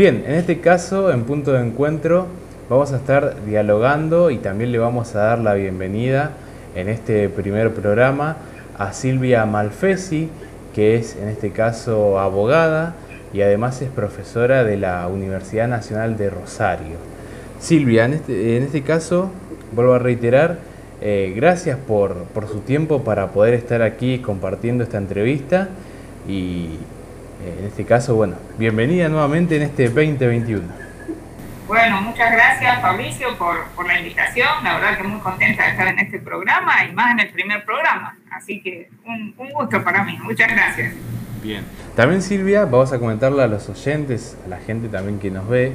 Bien, 0.00 0.24
en 0.26 0.32
este 0.36 0.60
caso, 0.60 1.12
en 1.12 1.24
punto 1.24 1.52
de 1.52 1.60
encuentro, 1.60 2.26
vamos 2.70 2.90
a 2.94 2.96
estar 2.96 3.44
dialogando 3.44 4.30
y 4.30 4.38
también 4.38 4.72
le 4.72 4.78
vamos 4.78 5.14
a 5.14 5.18
dar 5.24 5.40
la 5.40 5.52
bienvenida 5.52 6.30
en 6.74 6.88
este 6.88 7.28
primer 7.28 7.74
programa 7.74 8.38
a 8.78 8.94
Silvia 8.94 9.44
Malfesi, 9.44 10.30
que 10.74 10.94
es 10.94 11.16
en 11.16 11.28
este 11.28 11.50
caso 11.50 12.18
abogada 12.18 12.94
y 13.34 13.42
además 13.42 13.82
es 13.82 13.90
profesora 13.90 14.64
de 14.64 14.78
la 14.78 15.06
Universidad 15.06 15.68
Nacional 15.68 16.16
de 16.16 16.30
Rosario. 16.30 16.96
Silvia, 17.60 18.06
en 18.06 18.14
este, 18.14 18.56
este 18.56 18.80
caso, 18.80 19.30
vuelvo 19.72 19.92
a 19.92 19.98
reiterar, 19.98 20.60
eh, 21.02 21.34
gracias 21.36 21.76
por, 21.76 22.14
por, 22.32 22.48
su 22.48 22.60
tiempo 22.60 23.04
para 23.04 23.32
poder 23.32 23.52
estar 23.52 23.82
aquí 23.82 24.20
compartiendo 24.20 24.82
esta 24.82 24.96
entrevista 24.96 25.68
y 26.26 26.78
en 27.44 27.66
este 27.66 27.84
caso, 27.84 28.14
bueno, 28.14 28.36
bienvenida 28.58 29.08
nuevamente 29.08 29.56
en 29.56 29.62
este 29.62 29.88
2021. 29.88 30.62
Bueno, 31.66 32.02
muchas 32.02 32.32
gracias 32.32 32.80
Fabricio 32.82 33.38
por, 33.38 33.64
por, 33.76 33.86
la 33.86 33.98
invitación. 33.98 34.48
La 34.64 34.74
verdad 34.74 34.96
que 34.96 35.04
muy 35.04 35.20
contenta 35.20 35.64
de 35.64 35.70
estar 35.70 35.86
en 35.86 35.98
este 36.00 36.18
programa 36.18 36.84
y 36.84 36.92
más 36.92 37.12
en 37.12 37.20
el 37.20 37.30
primer 37.30 37.64
programa. 37.64 38.16
Así 38.32 38.60
que 38.60 38.90
un, 39.06 39.34
un 39.38 39.50
gusto 39.52 39.82
para 39.84 40.02
mí. 40.02 40.18
Muchas 40.20 40.48
gracias. 40.48 40.92
Bien. 41.42 41.64
También 41.94 42.22
Silvia, 42.22 42.64
vamos 42.64 42.92
a 42.92 42.98
comentarle 42.98 43.42
a 43.42 43.46
los 43.46 43.68
oyentes, 43.68 44.36
a 44.44 44.48
la 44.48 44.58
gente 44.58 44.88
también 44.88 45.18
que 45.18 45.30
nos 45.30 45.48
ve, 45.48 45.72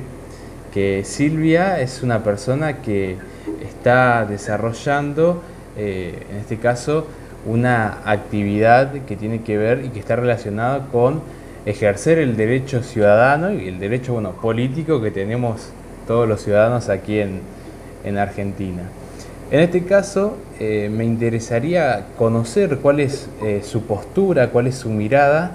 que 0.74 1.04
Silvia 1.06 1.80
es 1.80 2.04
una 2.04 2.24
persona 2.24 2.82
que 2.82 3.18
está 3.62 4.26
desarrollando, 4.26 5.44
eh, 5.78 6.28
en 6.30 6.38
este 6.38 6.58
caso, 6.58 7.08
una 7.46 8.00
actividad 8.06 8.92
que 9.06 9.16
tiene 9.16 9.42
que 9.44 9.58
ver 9.58 9.86
y 9.86 9.90
que 9.90 10.00
está 10.00 10.16
relacionada 10.16 10.88
con 10.92 11.24
ejercer 11.66 12.20
el 12.20 12.38
derecho 12.38 12.84
ciudadano 12.84 13.52
y 13.52 13.68
el 13.68 13.80
derecho 13.80 14.14
bueno, 14.14 14.34
político 14.34 15.02
que 15.02 15.12
tenemos 15.12 15.70
todos 16.08 16.28
los 16.28 16.42
ciudadanos 16.42 16.90
aquí 16.90 17.20
en, 17.20 17.42
en 18.04 18.18
Argentina. 18.18 18.84
En 19.52 19.60
este 19.60 19.84
caso, 19.84 20.38
eh, 20.60 20.90
me 20.92 21.06
interesaría 21.06 22.08
conocer 22.18 22.78
cuál 22.78 23.00
es 23.00 23.30
eh, 23.44 23.62
su 23.64 23.84
postura, 23.86 24.50
cuál 24.50 24.68
es 24.68 24.76
su 24.76 24.90
mirada 24.90 25.52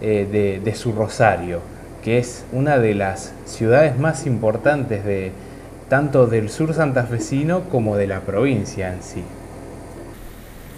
eh, 0.00 0.26
de, 0.30 0.60
de, 0.60 0.74
su 0.74 0.92
Rosario, 0.92 1.60
que 2.02 2.18
es 2.18 2.44
una 2.52 2.78
de 2.78 2.94
las 2.94 3.32
ciudades 3.44 3.98
más 3.98 4.26
importantes 4.26 5.04
de 5.04 5.32
tanto 5.88 6.26
del 6.26 6.50
sur 6.50 6.72
santafesino 6.74 7.64
como 7.64 7.96
de 7.96 8.06
la 8.06 8.20
provincia 8.20 8.92
en 8.92 9.02
sí. 9.02 9.22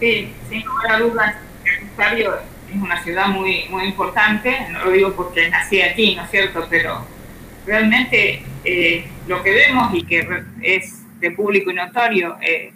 Sí, 0.00 0.32
sin 0.48 0.64
lugar 0.64 0.92
a 0.92 0.98
dudas, 1.00 1.34
Rosario 1.96 2.32
es 2.74 2.80
una 2.80 3.02
ciudad 3.02 3.28
muy, 3.28 3.64
muy 3.68 3.84
importante, 3.84 4.56
no 4.70 4.84
lo 4.84 4.90
digo 4.92 5.12
porque 5.14 5.48
nací 5.48 5.82
aquí, 5.82 6.14
¿no 6.14 6.24
es 6.24 6.30
cierto? 6.30 6.66
Pero 6.70 7.04
realmente 7.66 8.42
eh, 8.64 9.04
lo 9.26 9.42
que 9.42 9.50
vemos 9.50 9.92
y 9.94 10.04
que 10.04 10.44
es 10.62 11.02
de 11.20 11.30
público 11.32 11.70
y 11.70 11.74
notorio, 11.74 12.36
eh, 12.40 12.72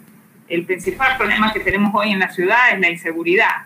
el 0.47 0.65
principal 0.65 1.17
problema 1.17 1.53
que 1.53 1.59
tenemos 1.61 1.93
hoy 1.95 2.11
en 2.11 2.19
la 2.19 2.29
ciudad 2.29 2.73
es 2.73 2.79
la 2.79 2.89
inseguridad. 2.89 3.65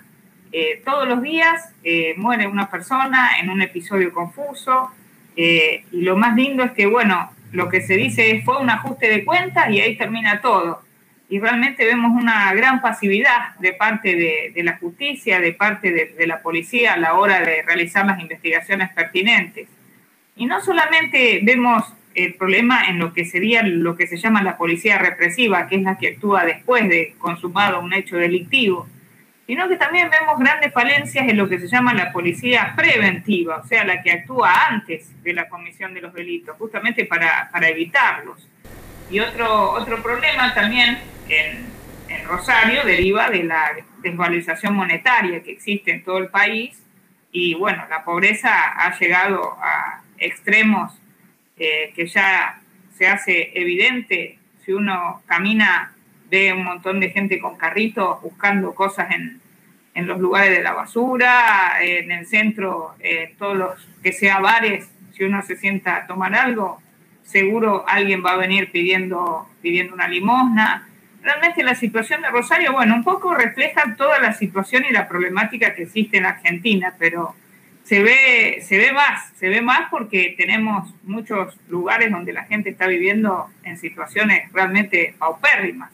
Eh, 0.52 0.82
todos 0.84 1.08
los 1.08 1.22
días 1.22 1.74
muere 2.18 2.48
una 2.48 2.70
persona 2.70 3.40
en 3.40 3.50
un 3.50 3.62
episodio 3.62 4.12
confuso 4.14 4.92
y 5.36 5.84
lo 5.92 6.18
más 6.18 6.36
lindo 6.36 6.64
es 6.64 6.72
que, 6.72 6.86
bueno, 6.86 7.32
lo 7.52 7.70
que 7.70 7.82
se 7.82 7.96
dice 7.96 8.32
es 8.32 8.44
fue 8.44 8.58
un 8.58 8.70
ajuste 8.70 9.10
de 9.10 9.26
cuentas 9.26 9.70
y 9.70 9.80
ahí 9.80 9.96
termina 9.96 10.42
todo 10.42 10.82
y 11.30 11.40
realmente 11.40 11.86
vemos 11.86 12.12
una 12.20 12.52
gran 12.54 12.82
pasividad 12.82 13.56
de 13.60 13.74
parte 13.74 14.16
de, 14.16 14.52
de 14.54 14.64
la 14.64 14.78
justicia, 14.78 15.40
de 15.40 15.54
parte 15.54 15.92
de, 15.92 16.16
de, 16.18 16.28
la 16.28 16.42
policía 16.42 16.94
a 16.94 16.98
la 16.98 17.14
hora 17.14 17.40
de 17.42 17.62
realizar 17.62 18.04
las 18.06 18.20
investigaciones 18.20 18.90
pertinentes. 18.90 19.68
Y 20.36 20.48
no 20.48 20.60
solamente 20.60 21.40
vemos 21.44 21.84
el 22.16 22.34
problema 22.34 22.86
en 22.88 22.98
lo 22.98 23.14
que 23.14 23.26
sería 23.26 23.62
lo 23.62 23.96
que 23.96 24.08
se 24.08 24.18
llama 24.18 24.42
la 24.42 24.58
policía 24.58 24.98
represiva, 24.98 25.68
que 25.68 25.76
es 25.76 25.84
la 25.84 26.00
que 26.00 26.10
actúa 26.10 26.46
después 26.46 26.90
de 26.90 27.14
consumado 27.20 27.80
un 27.80 27.94
hecho 27.94 28.18
delictivo, 28.18 28.88
sino 29.46 29.70
que 29.70 29.76
también 29.76 30.10
vemos 30.10 30.40
grandes 30.40 30.74
falencias 30.74 31.28
en 31.28 31.38
lo 31.38 31.48
que 31.48 31.60
se 31.60 31.68
llama 31.68 31.94
la 31.94 32.12
policía 32.12 32.74
preventiva, 32.76 33.58
o 33.58 33.68
sea, 33.68 33.84
la 33.84 34.02
que 34.02 34.12
actúa 34.12 34.68
antes 34.68 35.12
de 35.24 35.34
la 35.34 35.48
comisión 35.48 35.94
de 35.94 36.02
los 36.02 36.14
delitos, 36.14 36.58
justamente 36.58 37.06
para, 37.06 37.50
para 37.52 37.70
evitarlos. 37.70 38.48
Y 39.12 39.20
otro, 39.20 39.72
otro 39.72 40.02
problema 40.04 40.54
también 40.54 41.00
en, 41.30 41.66
en, 42.10 42.26
Rosario 42.26 42.84
deriva 42.84 43.30
de 43.30 43.44
la 43.44 43.72
desvalorización 44.02 44.76
monetaria 44.76 45.42
que 45.42 45.52
existe 45.52 45.92
en 45.92 46.04
todo 46.04 46.18
el 46.18 46.28
país 46.28 46.82
y 47.32 47.54
bueno, 47.54 47.84
la 47.90 48.04
pobreza 48.04 48.72
ha 48.72 48.98
llegado 48.98 49.58
a 49.62 50.02
extremos 50.18 51.00
eh, 51.58 51.92
que 51.96 52.08
ya 52.08 52.60
se 52.98 53.08
hace 53.08 53.52
evidente. 53.54 54.40
Si 54.66 54.74
uno 54.74 55.22
camina 55.26 55.94
ve 56.30 56.54
un 56.54 56.64
montón 56.64 57.00
de 57.00 57.10
gente 57.10 57.40
con 57.40 57.58
carritos 57.58 58.22
buscando 58.22 58.74
cosas 58.74 59.12
en, 59.12 59.40
en 59.94 60.08
los 60.08 60.20
lugares 60.20 60.56
de 60.56 60.64
la 60.64 60.74
basura, 60.74 61.78
en 61.82 62.12
el 62.12 62.26
centro, 62.28 62.96
eh, 63.00 63.36
todos 63.38 63.58
los 63.58 63.88
que 64.02 64.14
sea 64.14 64.40
bares, 64.40 64.90
si 65.14 65.24
uno 65.24 65.42
se 65.42 65.56
sienta 65.56 65.98
a 65.98 66.08
tomar 66.08 66.36
algo, 66.36 66.82
seguro 67.24 67.86
alguien 67.88 68.24
va 68.26 68.32
a 68.32 68.38
venir 68.38 68.72
pidiendo, 68.72 69.48
pidiendo 69.62 69.94
una 69.94 70.08
limosna 70.08 70.89
realmente 71.22 71.64
la 71.64 71.76
situación 71.76 72.22
de 72.22 72.30
Rosario, 72.30 72.74
bueno, 72.74 72.96
un 72.96 73.04
poco 73.04 73.34
refleja 73.34 73.96
toda 73.96 74.20
la 74.20 74.34
situación 74.34 74.86
y 74.90 74.94
la 74.94 75.08
problemática 75.08 75.74
que 75.74 75.84
existe 75.84 76.18
en 76.18 76.26
Argentina, 76.26 76.96
pero 76.98 77.36
se 77.84 78.02
ve, 78.02 78.62
se 78.62 78.78
ve 78.78 78.92
más, 78.92 79.32
se 79.36 79.50
ve 79.50 79.62
más 79.62 79.90
porque 79.90 80.36
tenemos 80.38 80.94
muchos 81.04 81.58
lugares 81.70 82.12
donde 82.12 82.34
la 82.34 82.44
gente 82.44 82.70
está 82.70 82.88
viviendo 82.88 83.50
en 83.64 83.78
situaciones 83.78 84.52
realmente 84.54 85.16
paupérrimas. 85.18 85.92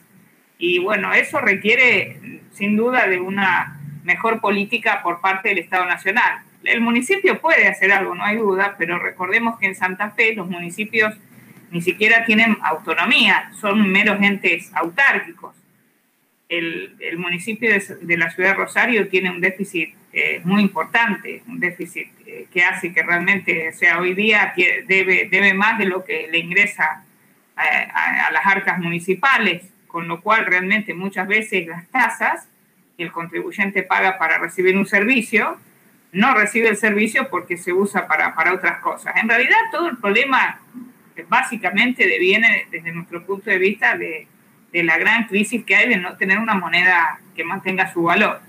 Y 0.57 0.79
bueno, 0.79 1.13
eso 1.13 1.39
requiere 1.39 2.41
sin 2.51 2.75
duda 2.75 3.07
de 3.07 3.19
una 3.19 3.79
mejor 4.03 4.39
política 4.39 5.01
por 5.03 5.21
parte 5.21 5.49
del 5.49 5.59
Estado 5.59 5.85
Nacional. 5.85 6.39
El 6.63 6.81
municipio 6.81 7.39
puede 7.39 7.67
hacer 7.67 7.91
algo, 7.91 8.15
no 8.15 8.23
hay 8.23 8.37
duda, 8.37 8.75
pero 8.77 8.99
recordemos 8.99 9.57
que 9.59 9.67
en 9.67 9.75
Santa 9.75 10.11
Fe 10.11 10.33
los 10.35 10.49
municipios 10.49 11.13
ni 11.75 11.81
siquiera 11.81 12.23
tienen 12.23 12.57
autonomía, 12.61 13.51
son 13.59 13.91
meros 13.91 14.21
entes 14.21 14.71
autárquicos. 14.73 15.53
El, 16.47 16.95
municipio 17.17 17.69
de, 17.69 18.17
la 18.17 18.31
ciudad 18.31 18.51
de 18.51 18.55
Rosario 18.55 19.09
tiene 19.09 19.29
un 19.29 19.41
déficit 19.41 19.93
eh, 20.13 20.39
muy 20.45 20.61
importante, 20.61 21.43
un 21.49 21.59
déficit 21.59 22.07
eh, 22.25 22.47
que 22.49 22.63
hace 22.63 22.93
que 22.93 23.03
realmente, 23.03 23.73
sea, 23.73 23.99
hoy 23.99 24.13
día 24.13 24.53
debe, 24.87 25.27
debe 25.29 25.53
más 25.53 25.77
de 25.77 25.85
lo 25.87 26.05
que 26.05 26.29
le 26.31 26.37
ingresa 26.39 27.03
a, 27.57 28.27
a, 28.27 28.31
las 28.31 28.45
arcas 28.45 28.79
municipales, 28.79 29.63
con 29.85 30.07
lo 30.07 30.21
cual 30.21 30.45
realmente 30.45 30.93
muchas 30.93 31.27
veces 31.27 31.67
las 31.67 31.85
tasas 31.89 32.47
que 32.95 33.03
el 33.03 33.11
contribuyente 33.11 33.83
paga 33.83 34.17
para 34.17 34.37
recibir 34.37 34.77
un 34.77 34.85
servicio, 34.85 35.59
no 36.13 36.35
recibe 36.35 36.69
el 36.69 36.77
servicio 36.77 37.29
porque 37.29 37.57
se 37.57 37.73
usa 37.73 38.07
para 38.07 38.53
otras 38.53 38.79
cosas. 38.79 39.13
En 39.17 39.27
realidad 39.27 39.57
todo 39.73 39.89
el 39.89 39.97
problema 39.97 40.61
básicamente 41.23 42.05
deviene 42.07 42.67
desde 42.71 42.91
nuestro 42.91 43.25
punto 43.25 43.49
de 43.49 43.57
vista 43.57 43.97
de, 43.97 44.27
la 44.73 44.97
gran 44.97 45.27
crisis 45.27 45.63
que 45.63 45.73
hay 45.73 45.87
de 45.87 45.95
no 45.95 46.17
tener 46.17 46.37
una 46.37 46.53
moneda 46.53 47.21
que 47.33 47.45
mantenga 47.45 47.93
su 47.93 48.03
valor. 48.03 48.41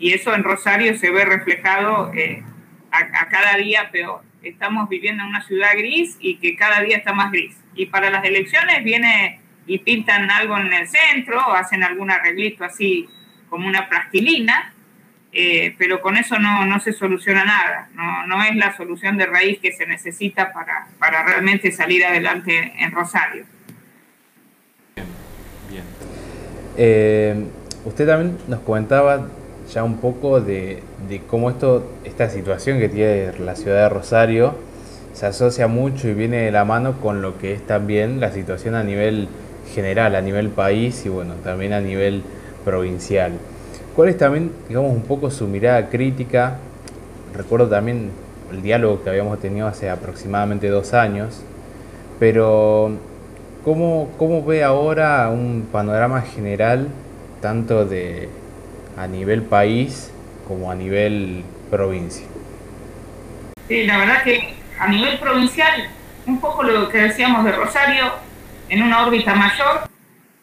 Y 0.00 0.12
eso 0.12 0.34
en 0.34 0.42
Rosario 0.42 0.96
se 0.96 1.10
ve 1.10 1.24
reflejado 1.24 2.12
eh, 2.14 2.42
a, 2.90 2.98
a, 2.98 3.28
cada 3.28 3.56
día 3.56 3.88
peor. 3.92 4.22
Estamos 4.42 4.88
viviendo 4.88 5.22
en 5.22 5.28
una 5.28 5.44
ciudad 5.44 5.70
gris 5.76 6.16
y 6.18 6.38
que 6.38 6.56
cada 6.56 6.80
día 6.80 6.96
está 6.96 7.12
más 7.12 7.30
gris. 7.30 7.56
Y 7.76 7.86
para 7.86 8.10
las 8.10 8.24
elecciones 8.24 8.82
viene 8.82 9.40
y 9.68 9.78
pintan 9.78 10.28
algo 10.30 10.58
en 10.58 10.72
el 10.72 10.88
centro, 10.88 11.38
o 11.46 11.52
hacen 11.52 11.84
algún 11.84 12.10
arreglito 12.10 12.64
así 12.64 13.08
como 13.48 13.68
una 13.68 13.88
plastilina, 13.88 14.72
eh, 15.32 15.74
pero 15.78 16.00
con 16.00 16.16
eso 16.16 16.38
no, 16.38 16.64
no 16.64 16.80
se 16.80 16.92
soluciona 16.92 17.44
nada, 17.44 17.88
no, 17.94 18.26
no, 18.26 18.42
es 18.42 18.56
la 18.56 18.76
solución 18.76 19.18
de 19.18 19.26
raíz 19.26 19.58
que 19.60 19.72
se 19.72 19.86
necesita 19.86 20.52
para, 20.52 20.86
para 20.98 21.22
realmente 21.24 21.70
salir 21.70 22.04
adelante 22.04 22.72
en 22.78 22.90
Rosario. 22.92 23.44
Bien, 24.96 25.06
bien. 25.70 25.84
Eh, 26.76 27.44
usted 27.84 28.06
también 28.06 28.38
nos 28.48 28.60
comentaba 28.60 29.28
ya 29.72 29.84
un 29.84 29.98
poco 30.00 30.40
de, 30.40 30.82
de, 31.08 31.20
cómo 31.26 31.50
esto, 31.50 31.98
esta 32.04 32.30
situación 32.30 32.78
que 32.78 32.88
tiene 32.88 33.32
la 33.38 33.54
ciudad 33.54 33.82
de 33.82 33.88
Rosario 33.90 34.56
se 35.12 35.26
asocia 35.26 35.68
mucho 35.68 36.08
y 36.08 36.14
viene 36.14 36.38
de 36.38 36.50
la 36.50 36.64
mano 36.64 37.00
con 37.00 37.22
lo 37.22 37.38
que 37.38 37.52
es 37.52 37.66
también 37.66 38.20
la 38.20 38.32
situación 38.32 38.74
a 38.74 38.82
nivel 38.82 39.28
general, 39.74 40.14
a 40.14 40.22
nivel 40.22 40.48
país 40.48 41.04
y 41.04 41.08
bueno, 41.08 41.34
también 41.44 41.72
a 41.72 41.80
nivel 41.80 42.22
provincial. 42.64 43.32
¿Cuál 43.98 44.10
es 44.10 44.16
también, 44.16 44.52
digamos, 44.68 44.92
un 44.92 45.02
poco 45.02 45.28
su 45.28 45.48
mirada 45.48 45.88
crítica? 45.88 46.58
Recuerdo 47.34 47.68
también 47.68 48.12
el 48.52 48.62
diálogo 48.62 49.02
que 49.02 49.10
habíamos 49.10 49.40
tenido 49.40 49.66
hace 49.66 49.90
aproximadamente 49.90 50.68
dos 50.68 50.94
años, 50.94 51.42
pero 52.20 52.92
¿cómo, 53.64 54.08
cómo 54.16 54.44
ve 54.44 54.62
ahora 54.62 55.28
un 55.30 55.68
panorama 55.72 56.22
general, 56.22 56.86
tanto 57.42 57.86
de 57.86 58.28
a 58.96 59.08
nivel 59.08 59.42
país 59.42 60.12
como 60.46 60.70
a 60.70 60.76
nivel 60.76 61.42
provincia? 61.68 62.24
Sí, 63.66 63.82
la 63.82 63.98
verdad 63.98 64.22
que 64.22 64.54
a 64.78 64.86
nivel 64.86 65.18
provincial, 65.18 65.88
un 66.24 66.40
poco 66.40 66.62
lo 66.62 66.88
que 66.88 66.98
decíamos 66.98 67.44
de 67.44 67.50
Rosario, 67.50 68.12
en 68.68 68.80
una 68.80 69.04
órbita 69.04 69.34
mayor, 69.34 69.87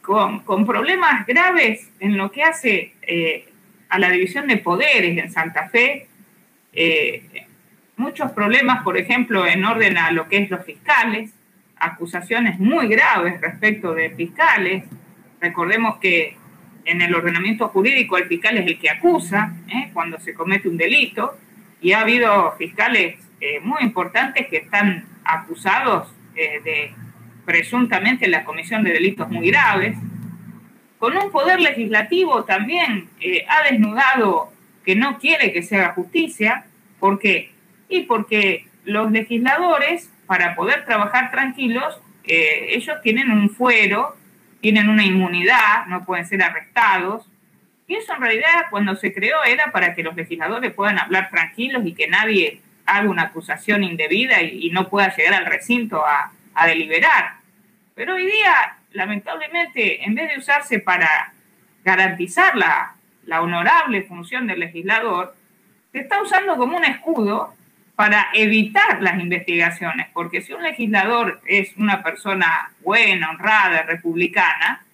con, 0.06 0.66
problemas 0.66 1.26
graves 1.26 1.90
en 2.00 2.16
lo 2.16 2.32
que 2.32 2.44
hace 2.44 2.94
eh, 3.02 3.48
a 3.90 3.98
la 3.98 4.12
división 4.12 4.48
de 4.48 4.58
poderes 4.58 5.18
en 5.18 5.32
Santa 5.32 5.68
Fe, 5.70 6.08
eh, 6.74 7.48
muchos 7.98 8.32
problemas, 8.32 8.84
por 8.84 8.98
ejemplo, 8.98 9.48
en 9.48 9.66
orden 9.66 9.98
a 9.98 10.12
lo 10.12 10.28
que 10.28 10.38
es 10.38 10.52
los 10.52 10.64
fiscales, 10.64 11.32
acusaciones 11.78 12.60
muy 12.60 12.88
graves 12.88 13.42
respecto 13.42 13.96
de 13.96 14.12
fiscales. 14.12 14.84
Recordemos 15.42 15.98
que 15.98 16.38
en 16.86 17.02
el 17.02 17.16
ordenamiento 17.16 17.70
jurídico 17.70 18.18
el 18.18 18.26
fiscal 18.26 18.58
es 18.58 18.68
el 18.68 18.78
que 18.78 18.92
acusa 18.92 19.56
¿eh? 19.68 19.90
cuando 19.92 20.20
se 20.20 20.36
comete 20.36 20.70
un 20.70 20.78
delito 20.78 21.36
y 21.82 21.94
ha 21.94 22.02
habido 22.02 22.56
fiscales 22.58 23.16
muy 23.62 23.84
importantes 23.84 24.48
que 24.48 24.58
están 24.58 25.06
acusados 25.24 26.12
de 26.34 26.94
presuntamente 27.46 28.28
la 28.28 28.44
comisión 28.44 28.84
de 28.84 28.94
delitos 28.94 29.30
muy 29.30 29.50
graves. 29.50 29.98
Con 31.00 31.18
un 31.18 31.32
poder 31.32 31.60
legislativo 31.60 32.44
también 32.46 33.10
ha 33.48 33.70
desnudado 33.70 34.52
que 34.84 34.96
no 34.96 35.20
quiere 35.20 35.54
que 35.54 35.62
se 35.62 35.78
haga 35.78 35.94
justicia. 35.94 36.66
¿Por 37.00 37.20
qué? 37.20 37.52
Y 37.90 38.04
porque 38.04 38.68
los 38.84 39.12
legisladores, 39.12 40.10
para 40.26 40.56
poder 40.56 40.86
trabajar 40.86 41.32
tranquilos, 41.32 42.00
ellos 42.24 42.98
tienen 43.04 43.32
un 43.32 43.50
fuero 43.50 44.16
tienen 44.66 44.90
una 44.90 45.06
inmunidad, 45.06 45.86
no 45.86 46.04
pueden 46.06 46.26
ser 46.26 46.42
arrestados. 46.42 47.30
Y 47.88 47.98
eso 47.98 48.16
en 48.16 48.22
realidad 48.22 48.66
cuando 48.72 48.96
se 48.96 49.14
creó 49.14 49.44
era 49.44 49.72
para 49.72 49.94
que 49.94 50.02
los 50.02 50.16
legisladores 50.16 50.74
puedan 50.74 50.98
hablar 50.98 51.30
tranquilos 51.30 51.86
y 51.86 51.94
que 51.94 52.08
nadie 52.08 52.62
haga 52.88 53.08
una 53.08 53.22
acusación 53.26 53.84
indebida 53.84 54.42
y, 54.42 54.72
no 54.72 54.90
pueda 54.90 55.16
llegar 55.16 55.36
al 55.36 55.46
recinto 55.46 56.04
a, 56.04 56.32
deliberar. 56.66 57.35
Pero 57.96 58.16
hoy 58.16 58.26
día, 58.26 58.78
lamentablemente, 58.92 60.04
en 60.06 60.16
vez 60.16 60.30
de 60.30 60.38
usarse 60.38 60.80
para 60.80 61.34
garantizar 61.84 62.56
la, 62.58 62.96
la 63.26 63.42
honorable 63.42 64.04
función 64.04 64.48
del 64.48 64.60
legislador, 64.60 65.34
se 65.94 66.00
está 66.00 66.22
usando 66.22 66.58
como 66.58 66.76
un 66.76 66.84
escudo 66.84 67.54
para 67.96 68.28
evitar 68.34 69.02
las 69.02 69.18
investigaciones, 69.18 70.08
porque 70.14 70.42
si 70.42 70.52
un 70.52 70.64
legislador 70.64 71.40
es 71.46 71.72
una 71.78 72.04
persona 72.04 72.74
buena, 72.82 73.30
honrada, 73.30 73.84
republicana, 73.84 74.86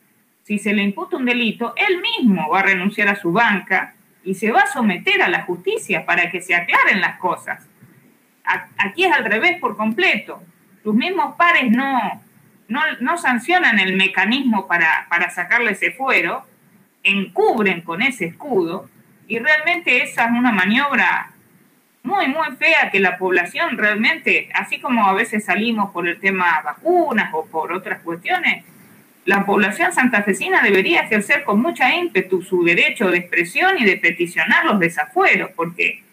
si 0.44 0.60
se 0.60 0.72
le 0.72 0.84
imputa 0.84 1.18
un 1.18 1.26
delito, 1.26 1.74
él 1.76 2.00
mismo 2.02 2.50
va 2.50 2.60
a 2.60 2.64
renunciar 2.64 3.08
a 3.08 3.16
su 3.16 3.32
banca 3.32 3.96
y 4.24 4.36
se 4.36 4.52
va 4.52 4.62
a 4.62 4.68
someter 4.68 5.24
a 5.24 5.30
la 5.30 5.42
justicia 5.42 6.06
para 6.06 6.30
que 6.30 6.42
se 6.42 6.54
aclaren 6.54 7.02
las 7.02 7.18
cosas. 7.18 7.68
Aquí 8.78 9.06
es 9.06 9.12
al 9.12 9.26
revés 9.26 9.58
por 9.60 9.76
completo. 9.76 10.44
Sus 10.84 10.94
mismos 10.94 11.36
pares 11.36 11.72
no, 11.72 12.22
no, 12.72 13.18
sancionan 13.18 13.80
el 13.80 13.96
mecanismo 13.96 14.68
para, 14.68 15.06
para 15.10 15.30
sacarle 15.30 15.72
ese 15.72 15.92
fuero, 15.92 16.46
encubren 17.04 17.82
con 17.82 18.02
ese 18.02 18.26
escudo 18.26 18.90
y 19.28 19.40
realmente 19.40 20.04
esa 20.04 20.26
es 20.26 20.32
una 20.32 20.52
maniobra 20.52 21.32
muy, 22.04 22.28
muy 22.28 22.56
fea 22.58 22.90
que 22.92 23.00
la 23.00 23.18
población 23.18 23.78
realmente, 23.78 24.50
así 24.54 24.80
como 24.80 25.06
a 25.08 25.14
veces 25.14 25.46
salimos 25.46 25.92
por 25.92 26.08
el 26.08 26.20
tema 26.20 26.62
vacunas 26.64 27.32
o 27.34 27.46
por 27.46 27.74
otras 27.74 28.02
cuestiones, 28.02 28.64
la 29.26 29.46
población 29.46 29.94
santafesina 29.94 30.62
debería 30.64 31.02
ejercer 31.02 31.44
con 31.44 31.62
mucha 31.62 31.94
ímpetu 31.94 32.42
su 32.42 32.64
derecho 32.64 33.12
de 33.12 33.20
expresión 33.20 33.78
y 33.78 33.86
de 33.86 33.98
peticionar 33.98 34.66
los 34.66 34.80
desafueros, 34.80 35.52
porque 35.56 36.04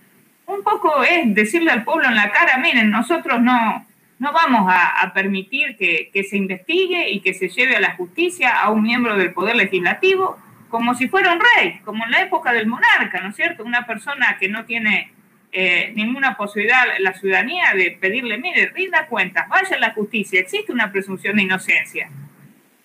un 0.47 0.63
poco 0.63 1.03
es 1.03 1.35
decirle 1.35 1.71
al 1.71 1.85
pueblo 1.85 2.09
en 2.09 2.17
la 2.17 2.31
cara, 2.31 2.59
miren, 2.59 2.91
nosotros 2.91 3.41
no, 3.41 3.88
no 4.19 4.33
vamos 4.33 4.71
a, 4.73 5.13
permitir 5.15 5.77
que, 5.77 6.25
se 6.29 6.37
investigue 6.37 7.11
y 7.11 7.21
que 7.21 7.35
se 7.35 7.49
lleve 7.49 7.77
a 7.77 7.81
la 7.81 7.95
justicia 7.95 8.61
a 8.61 8.71
un 8.71 8.83
miembro 8.83 9.17
del 9.17 9.33
Poder 9.33 9.57
Legislativo 9.57 10.39
como 10.69 10.95
si 10.95 11.09
fuera 11.09 11.33
un 11.33 11.41
rey, 11.57 11.81
como 11.85 12.05
en 12.05 12.11
la 12.11 12.23
época 12.23 12.53
del 12.53 12.67
monarca, 12.67 13.21
¿no 13.21 13.31
es 13.31 13.37
cierto? 13.37 13.65
Una 13.65 13.87
persona 13.87 14.37
que 14.39 14.49
no 14.49 14.65
tiene 14.67 15.13
eh, 15.51 15.93
ninguna 15.95 16.37
posibilidad 16.37 16.85
la 16.99 17.15
ciudadanía 17.15 17.73
de 17.75 17.93
pedirle, 17.93 18.37
mire, 18.37 18.67
rinda 18.75 19.07
cuentas, 19.07 19.49
vaya 19.49 19.77
a 19.77 19.81
la 19.81 19.93
justicia, 19.93 20.41
existe 20.41 20.73
una 20.73 20.93
presunción 20.93 21.37
de 21.37 21.45
inocencia. 21.45 22.11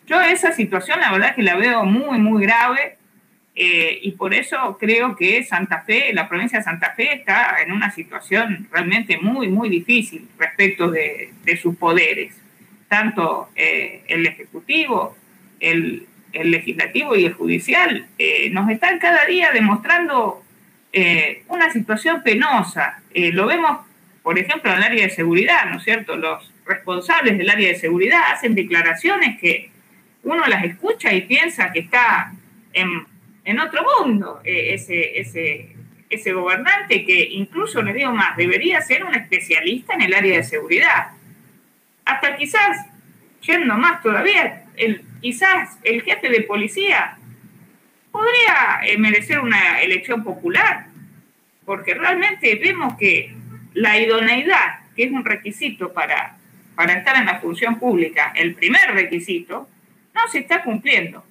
Yo 0.05 0.21
esa 0.21 0.53
situación 0.53 0.99
la 1.01 1.11
verdad 1.11 1.35
que 1.35 1.43
la 1.43 1.55
veo 1.55 1.83
muy, 1.83 2.19
muy 2.19 2.41
grave 2.43 2.97
eh, 3.55 3.99
y 4.01 4.11
por 4.11 4.33
eso 4.33 4.77
creo 4.79 5.15
que 5.15 5.43
Santa 5.43 5.81
Fe, 5.81 6.11
la 6.11 6.27
provincia 6.27 6.57
de 6.57 6.63
Santa 6.63 6.93
Fe 6.95 7.13
está 7.13 7.57
en 7.63 7.71
una 7.71 7.91
situación 7.91 8.67
realmente 8.71 9.17
muy, 9.17 9.47
muy 9.47 9.69
difícil 9.69 10.27
respecto 10.39 10.89
de, 10.89 11.31
sus 11.61 11.75
poderes, 11.75 12.35
tanto 12.87 13.49
eh, 13.55 14.03
el 14.07 14.25
Ejecutivo, 14.25 15.15
el, 15.59 16.07
Legislativo 16.33 17.15
y 17.15 17.25
el 17.25 17.33
Judicial, 17.33 18.07
nos 18.49 18.67
están 18.71 18.97
cada 18.97 19.23
día 19.27 19.51
demostrando 19.51 20.43
eh, 20.91 21.43
una 21.47 21.71
situación 21.71 22.23
penosa. 22.23 23.03
Lo 23.13 23.45
vemos, 23.45 23.81
por 24.23 24.39
ejemplo, 24.39 24.71
en 24.71 24.77
el 24.77 24.83
área 24.83 25.03
de 25.03 25.09
seguridad, 25.11 25.69
¿no 25.69 25.77
es 25.77 25.83
cierto? 25.83 26.15
Los 26.15 26.51
responsables 26.65 27.37
del 27.37 27.51
área 27.51 27.69
de 27.69 27.75
seguridad 27.75 28.31
hacen 28.31 28.55
declaraciones 28.55 29.39
que 29.39 29.69
uno 30.23 30.47
las 30.47 30.63
escucha 30.63 31.13
y 31.13 31.21
piensa 31.21 31.71
que 31.71 31.81
está 31.81 32.33
en, 32.73 33.05
otro 33.59 33.85
mundo 33.99 34.41
eh, 34.43 34.73
ese, 34.73 35.19
ese, 35.19 35.75
ese 36.09 36.33
gobernante 36.33 37.05
que 37.05 37.27
incluso, 37.31 37.81
le 37.81 37.93
digo 37.93 38.11
más, 38.11 38.37
debería 38.37 38.81
ser 38.81 39.03
un 39.03 39.13
especialista 39.15 39.93
en 39.93 40.01
el 40.03 40.13
área 40.13 40.37
de 40.37 40.43
seguridad. 40.43 41.11
Hasta 42.05 42.35
quizás, 42.35 42.85
yendo 43.41 43.75
más 43.75 44.01
todavía, 44.01 44.65
el, 44.77 45.03
quizás 45.21 45.77
el 45.83 46.01
jefe 46.01 46.29
de 46.29 46.41
policía 46.41 47.17
podría 48.11 48.79
eh, 48.85 48.97
merecer 48.97 49.39
una 49.39 49.81
elección 49.81 50.23
popular, 50.23 50.87
porque 51.65 51.93
realmente 51.93 52.55
vemos 52.55 52.95
que 52.97 53.35
la 53.73 53.99
idoneidad, 53.99 54.81
que 54.95 55.05
es 55.05 55.11
un 55.11 55.25
requisito 55.25 55.91
para, 55.93 56.37
para 56.75 56.93
estar 56.93 57.15
en 57.17 57.25
la 57.25 57.39
función 57.39 57.79
pública, 57.79 58.31
el 58.35 58.53
primer 58.55 58.91
requisito, 58.93 59.67
no 60.13 60.27
se 60.27 60.39
está 60.39 60.61
cumpliendo. 60.63 61.25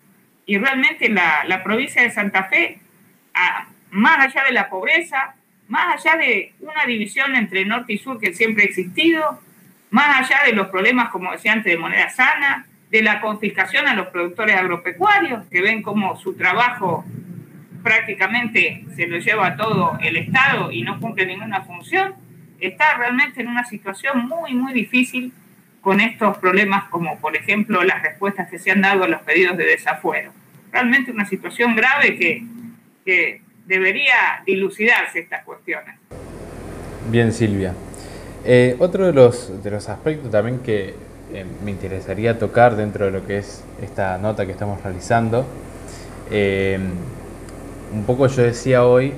Y 0.46 0.58
realmente 0.58 1.08
la, 1.08 1.44
la 1.46 1.62
provincia 1.62 2.02
de 2.02 2.10
Santa 2.10 2.44
Fe, 2.44 2.78
más 3.90 4.18
allá 4.18 4.44
de 4.44 4.52
la 4.52 4.68
pobreza, 4.68 5.34
más 5.68 5.96
allá 5.96 6.16
de 6.18 6.52
una 6.60 6.84
división 6.86 7.34
entre 7.36 7.64
norte 7.64 7.94
y 7.94 7.98
sur 7.98 8.18
que 8.18 8.34
siempre 8.34 8.64
ha 8.64 8.66
existido, 8.66 9.40
más 9.90 10.20
allá 10.20 10.44
de 10.44 10.52
los 10.52 10.68
problemas, 10.68 11.10
como 11.10 11.32
decía 11.32 11.52
antes, 11.52 11.72
de 11.72 11.78
moneda 11.78 12.08
sana, 12.10 12.66
de 12.90 13.02
la 13.02 13.20
confiscación 13.20 13.88
a 13.88 13.94
los 13.94 14.08
productores 14.08 14.56
agropecuarios, 14.56 15.46
que 15.46 15.62
ven 15.62 15.82
como 15.82 16.16
su 16.18 16.34
trabajo 16.34 17.04
prácticamente 17.82 18.84
se 18.94 19.06
lo 19.06 19.18
lleva 19.18 19.56
todo 19.56 19.98
el 20.00 20.16
Estado 20.16 20.70
y 20.70 20.82
no 20.82 21.00
cumple 21.00 21.26
ninguna 21.26 21.62
función, 21.62 22.14
está 22.60 22.96
realmente 22.96 23.40
en 23.40 23.48
una 23.48 23.64
situación 23.64 24.26
muy, 24.28 24.54
muy 24.54 24.72
difícil 24.72 25.32
con 25.82 26.00
estos 26.00 26.38
problemas 26.38 26.84
como, 26.88 27.18
por 27.18 27.36
ejemplo, 27.36 27.82
las 27.82 28.02
respuestas 28.02 28.48
que 28.48 28.58
se 28.58 28.70
han 28.70 28.80
dado 28.80 29.04
a 29.04 29.08
los 29.08 29.20
pedidos 29.22 29.56
de 29.58 29.64
desafuero. 29.64 30.32
Realmente 30.72 31.10
una 31.10 31.26
situación 31.26 31.76
grave 31.76 32.16
que, 32.16 32.44
que 33.04 33.42
debería 33.66 34.42
dilucidarse 34.46 35.18
estas 35.18 35.44
cuestiones. 35.44 35.96
Bien, 37.10 37.32
Silvia. 37.32 37.74
Eh, 38.44 38.76
otro 38.78 39.06
de 39.06 39.12
los, 39.12 39.62
de 39.62 39.70
los 39.70 39.88
aspectos 39.88 40.30
también 40.30 40.60
que 40.60 40.94
eh, 41.32 41.44
me 41.64 41.72
interesaría 41.72 42.38
tocar 42.38 42.76
dentro 42.76 43.06
de 43.06 43.10
lo 43.10 43.26
que 43.26 43.38
es 43.38 43.64
esta 43.82 44.18
nota 44.18 44.46
que 44.46 44.52
estamos 44.52 44.82
realizando. 44.82 45.44
Eh, 46.30 46.78
un 47.92 48.04
poco 48.04 48.28
yo 48.28 48.42
decía 48.42 48.84
hoy 48.84 49.14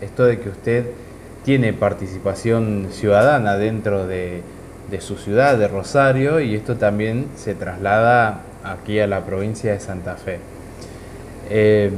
esto 0.00 0.24
de 0.24 0.38
que 0.38 0.48
usted 0.48 0.86
tiene 1.44 1.72
participación 1.72 2.88
ciudadana 2.90 3.56
dentro 3.56 4.06
de, 4.06 4.42
su 5.00 5.16
ciudad, 5.16 5.58
de 5.58 5.68
Rosario, 5.68 6.40
y 6.40 6.54
esto 6.54 6.76
también 6.76 7.26
se 7.36 7.54
traslada 7.54 8.40
aquí 8.64 8.98
a 9.00 9.06
la 9.06 9.24
provincia 9.24 9.72
de 9.72 9.80
Santa 9.80 10.16
Fe. 10.16 10.38
Eh, 11.50 11.90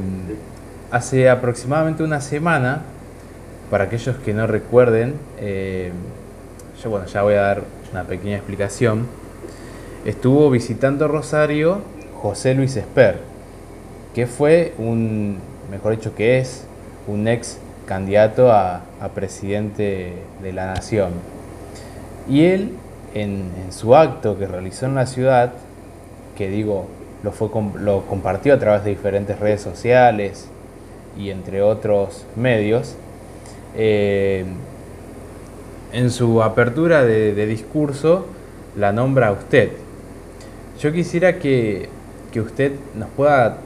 hace 0.91 1.29
aproximadamente 1.29 2.03
una 2.03 2.21
semana, 2.21 2.81
para 3.69 3.85
aquellos 3.85 4.17
que 4.17 4.33
no 4.33 4.47
recuerden, 4.47 5.15
yo 6.83 6.89
bueno, 6.89 7.05
ya 7.05 7.21
voy 7.21 7.35
a 7.35 7.41
dar 7.41 7.63
una 7.93 8.03
pequeña 8.03 8.35
explicación 8.35 9.07
estuvo 10.05 10.49
visitando 10.49 11.07
Rosario 11.07 11.81
José 12.21 12.53
Luis 12.53 12.75
Esper, 12.75 13.19
que 14.13 14.27
fue 14.27 14.73
un, 14.77 15.37
mejor 15.69 15.95
dicho 15.95 16.15
que 16.15 16.39
es, 16.39 16.65
un 17.07 17.27
ex 17.27 17.57
candidato 17.85 18.51
a, 18.51 18.81
presidente 19.15 20.13
de 20.41 20.53
la 20.53 20.67
nación. 20.67 21.11
Y 22.29 22.45
él, 22.45 22.71
en, 23.13 23.51
su 23.71 23.95
acto 23.95 24.37
que 24.37 24.47
realizó 24.47 24.85
en 24.85 24.95
la 24.95 25.05
ciudad, 25.05 25.53
que 26.37 26.49
digo, 26.49 26.87
lo, 27.23 27.31
fue, 27.31 27.49
lo 27.79 28.01
compartió 28.05 28.53
a 28.53 28.59
través 28.59 28.83
de 28.83 28.91
diferentes 28.91 29.39
redes 29.39 29.61
sociales 29.61 30.47
y 31.17 31.29
entre 31.29 31.61
otros 31.61 32.25
medios, 32.35 32.95
eh, 33.75 34.45
en 35.93 36.09
su 36.09 36.41
apertura 36.41 37.03
de, 37.03 37.45
discurso 37.45 38.25
la 38.77 38.91
nombra 38.91 39.27
a 39.27 39.31
usted. 39.33 39.71
Yo 40.79 40.91
quisiera 40.93 41.37
que, 41.37 41.89
usted 42.35 42.71
nos 42.95 43.09
pueda 43.09 43.57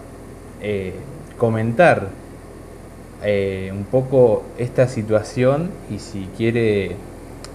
eh, 0.61 0.93
comentar 1.37 2.09
eh, 3.23 3.71
un 3.71 3.83
poco 3.83 4.43
esta 4.57 4.87
situación 4.87 5.69
y 5.91 5.99
si 5.99 6.27
quiere 6.35 6.95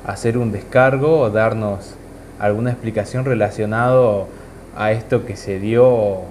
hacer 0.07 0.39
un 0.39 0.53
descargo 0.53 1.21
o 1.21 1.31
darnos 1.31 1.97
alguna 2.39 2.71
explicación 2.71 3.25
relacionado 3.25 4.29
a 4.77 4.93
esto 4.93 5.27
que 5.27 5.37
se 5.37 5.59
dio, 5.59 6.23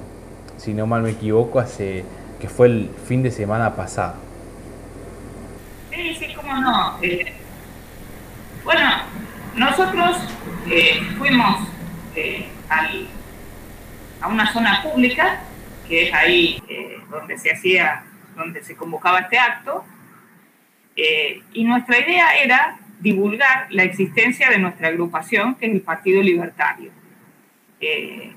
si 0.58 0.74
no 0.74 0.88
mal 0.88 1.04
me 1.04 1.12
equivoco, 1.12 1.60
hace 1.60 2.04
que 2.40 2.50
fue 2.50 2.68
el 2.68 2.90
fin 3.06 3.22
de 3.22 3.32
semana 3.32 3.76
pasado. 3.76 4.16
Sí, 5.92 6.16
sí, 6.16 6.34
cómo 6.34 6.56
no. 6.56 6.98
Eh, 7.02 7.34
bueno, 8.64 8.90
nosotros 9.56 10.18
eh, 10.70 11.02
fuimos 11.18 11.68
eh, 12.16 12.48
a 14.22 14.28
una 14.28 14.52
zona 14.52 14.82
pública, 14.82 15.42
que 15.88 16.08
es 16.08 16.14
ahí 16.14 16.62
donde 17.10 17.38
se 17.38 17.52
hacía, 17.52 18.04
donde 18.36 18.64
se 18.64 18.76
convocaba 18.76 19.20
este 19.20 19.38
acto, 19.38 19.84
y 20.96 21.64
nuestra 21.64 22.00
idea 22.00 22.36
era 22.36 22.78
divulgar 23.00 23.68
la 23.70 23.84
existencia 23.84 24.50
de 24.50 24.60
nuestra 24.60 24.90
agrupación, 24.90 25.56
que 25.56 25.68
es 25.68 25.74
el 25.74 25.82
Partido 25.82 26.22
Libertario. 26.22 26.92
Eh, 27.80 28.34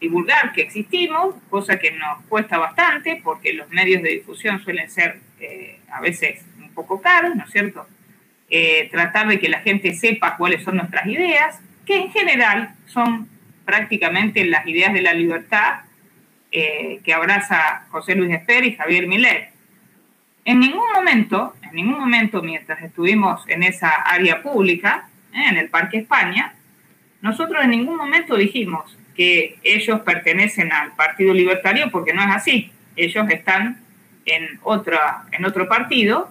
divulgar 0.00 0.52
que 0.52 0.62
existimos, 0.62 1.34
cosa 1.50 1.78
que 1.78 1.90
nos 1.92 2.22
cuesta 2.26 2.56
bastante 2.56 3.20
porque 3.22 3.52
los 3.52 3.68
medios 3.68 4.02
de 4.02 4.10
difusión 4.10 4.62
suelen 4.64 4.90
ser 4.90 5.20
eh, 5.40 5.78
a 5.92 6.00
veces 6.00 6.42
un 6.58 6.70
poco 6.70 7.02
caros, 7.02 7.36
¿no 7.36 7.44
es 7.44 7.50
cierto? 7.50 7.86
Eh, 8.48 8.88
tratar 8.90 9.28
de 9.28 9.38
que 9.38 9.50
la 9.50 9.60
gente 9.60 9.94
sepa 9.94 10.36
cuáles 10.38 10.64
son 10.64 10.76
nuestras 10.76 11.06
ideas, 11.06 11.60
que 11.84 11.96
en 11.96 12.10
general 12.10 12.74
son 12.86 13.28
prácticamente 13.66 14.44
las 14.46 14.66
ideas 14.66 14.94
de 14.94 15.02
la 15.02 15.12
libertad 15.12 15.80
que 16.50 17.14
abraza 17.14 17.86
José 17.90 18.16
Luis 18.16 18.34
Esper 18.34 18.64
y 18.64 18.74
Javier 18.74 19.06
Millet. 19.06 19.50
En 20.44 20.58
ningún 20.58 20.90
momento, 20.92 21.54
en 21.70 21.76
ningún 21.76 21.98
momento 21.98 22.42
mientras 22.42 22.82
estuvimos 22.82 23.42
en 23.48 23.62
esa 23.62 23.90
área 23.90 24.42
pública, 24.42 25.08
¿eh? 25.32 25.48
en 25.50 25.56
el 25.56 25.68
Parque 25.68 25.98
España, 25.98 26.54
nosotros 27.20 27.62
en 27.62 27.70
ningún 27.70 27.96
momento 27.96 28.36
dijimos 28.36 28.96
que 29.14 29.58
ellos 29.62 30.00
pertenecen 30.00 30.72
al 30.72 30.92
Partido 30.92 31.34
Libertario 31.34 31.90
porque 31.90 32.14
no 32.14 32.22
es 32.22 32.34
así. 32.34 32.72
Ellos 32.96 33.28
están 33.30 33.80
en, 34.26 34.58
otra, 34.62 35.24
en 35.32 35.44
otro 35.44 35.68
partido. 35.68 36.30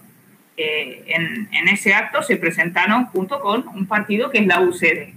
Eh, 0.57 1.03
en, 1.07 1.67
ese 1.67 1.93
acto 1.93 2.21
se 2.23 2.37
presentaron 2.37 3.05
junto 3.05 3.39
con 3.39 3.67
un 3.67 3.85
partido 3.85 4.29
que 4.29 4.39
es 4.39 4.47
la 4.47 4.61
UCD. 4.61 5.13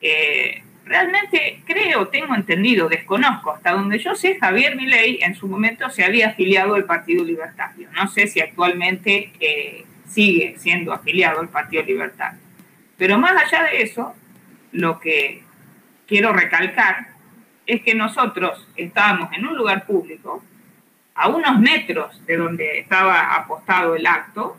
Eh, 0.00 0.62
realmente 0.84 1.62
creo, 1.64 2.08
tengo 2.08 2.34
entendido, 2.34 2.88
desconozco, 2.88 3.52
hasta 3.52 3.72
donde 3.72 3.98
yo 3.98 4.14
sé, 4.14 4.38
Javier 4.38 4.76
Milei 4.76 5.20
en 5.22 5.34
su 5.34 5.46
momento 5.46 5.88
se 5.90 6.04
había 6.04 6.28
afiliado 6.28 6.74
al 6.74 6.84
Partido 6.84 7.24
Libertario. 7.24 7.88
No 7.92 8.08
sé 8.08 8.26
si 8.26 8.40
actualmente 8.40 9.32
eh, 9.40 9.84
sigue 10.08 10.56
siendo 10.58 10.92
afiliado 10.92 11.40
al 11.40 11.48
Partido 11.48 11.82
Libertario. 11.82 12.40
Pero 12.96 13.18
más 13.18 13.32
allá 13.32 13.64
de 13.64 13.82
eso, 13.82 14.14
lo 14.72 15.00
que 15.00 15.42
quiero 16.06 16.32
recalcar 16.32 17.08
es 17.66 17.82
que 17.82 17.94
nosotros 17.94 18.68
estábamos 18.76 19.32
en 19.32 19.46
un 19.46 19.56
lugar 19.56 19.86
público, 19.86 20.42
a 21.14 21.28
unos 21.28 21.58
metros 21.58 22.24
de 22.26 22.36
donde 22.36 22.78
estaba 22.80 23.34
apostado 23.34 23.94
el 23.94 24.06
acto, 24.06 24.56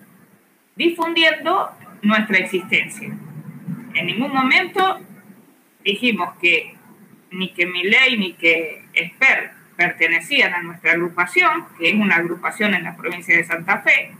difundiendo 0.75 1.72
nuestra 2.01 2.38
existencia. 2.38 3.10
En 3.94 4.06
ningún 4.06 4.34
momento 4.34 5.00
dijimos 5.84 6.36
que 6.42 6.75
ni 7.32 7.50
que 7.50 7.66
ley 7.66 8.18
ni 8.18 8.34
que 8.34 8.86
Esper 8.94 9.52
pertenecían 9.75 10.54
a 10.54 10.62
nuestra 10.62 10.92
agrupación, 10.92 11.66
que 11.78 11.90
es 11.90 11.96
una 11.96 12.18
agrupación 12.18 12.74
en 12.74 12.84
la 12.84 12.96
provincia 12.96 13.36
de 13.36 13.44
Santa 13.44 13.82
Fe, 13.82 14.12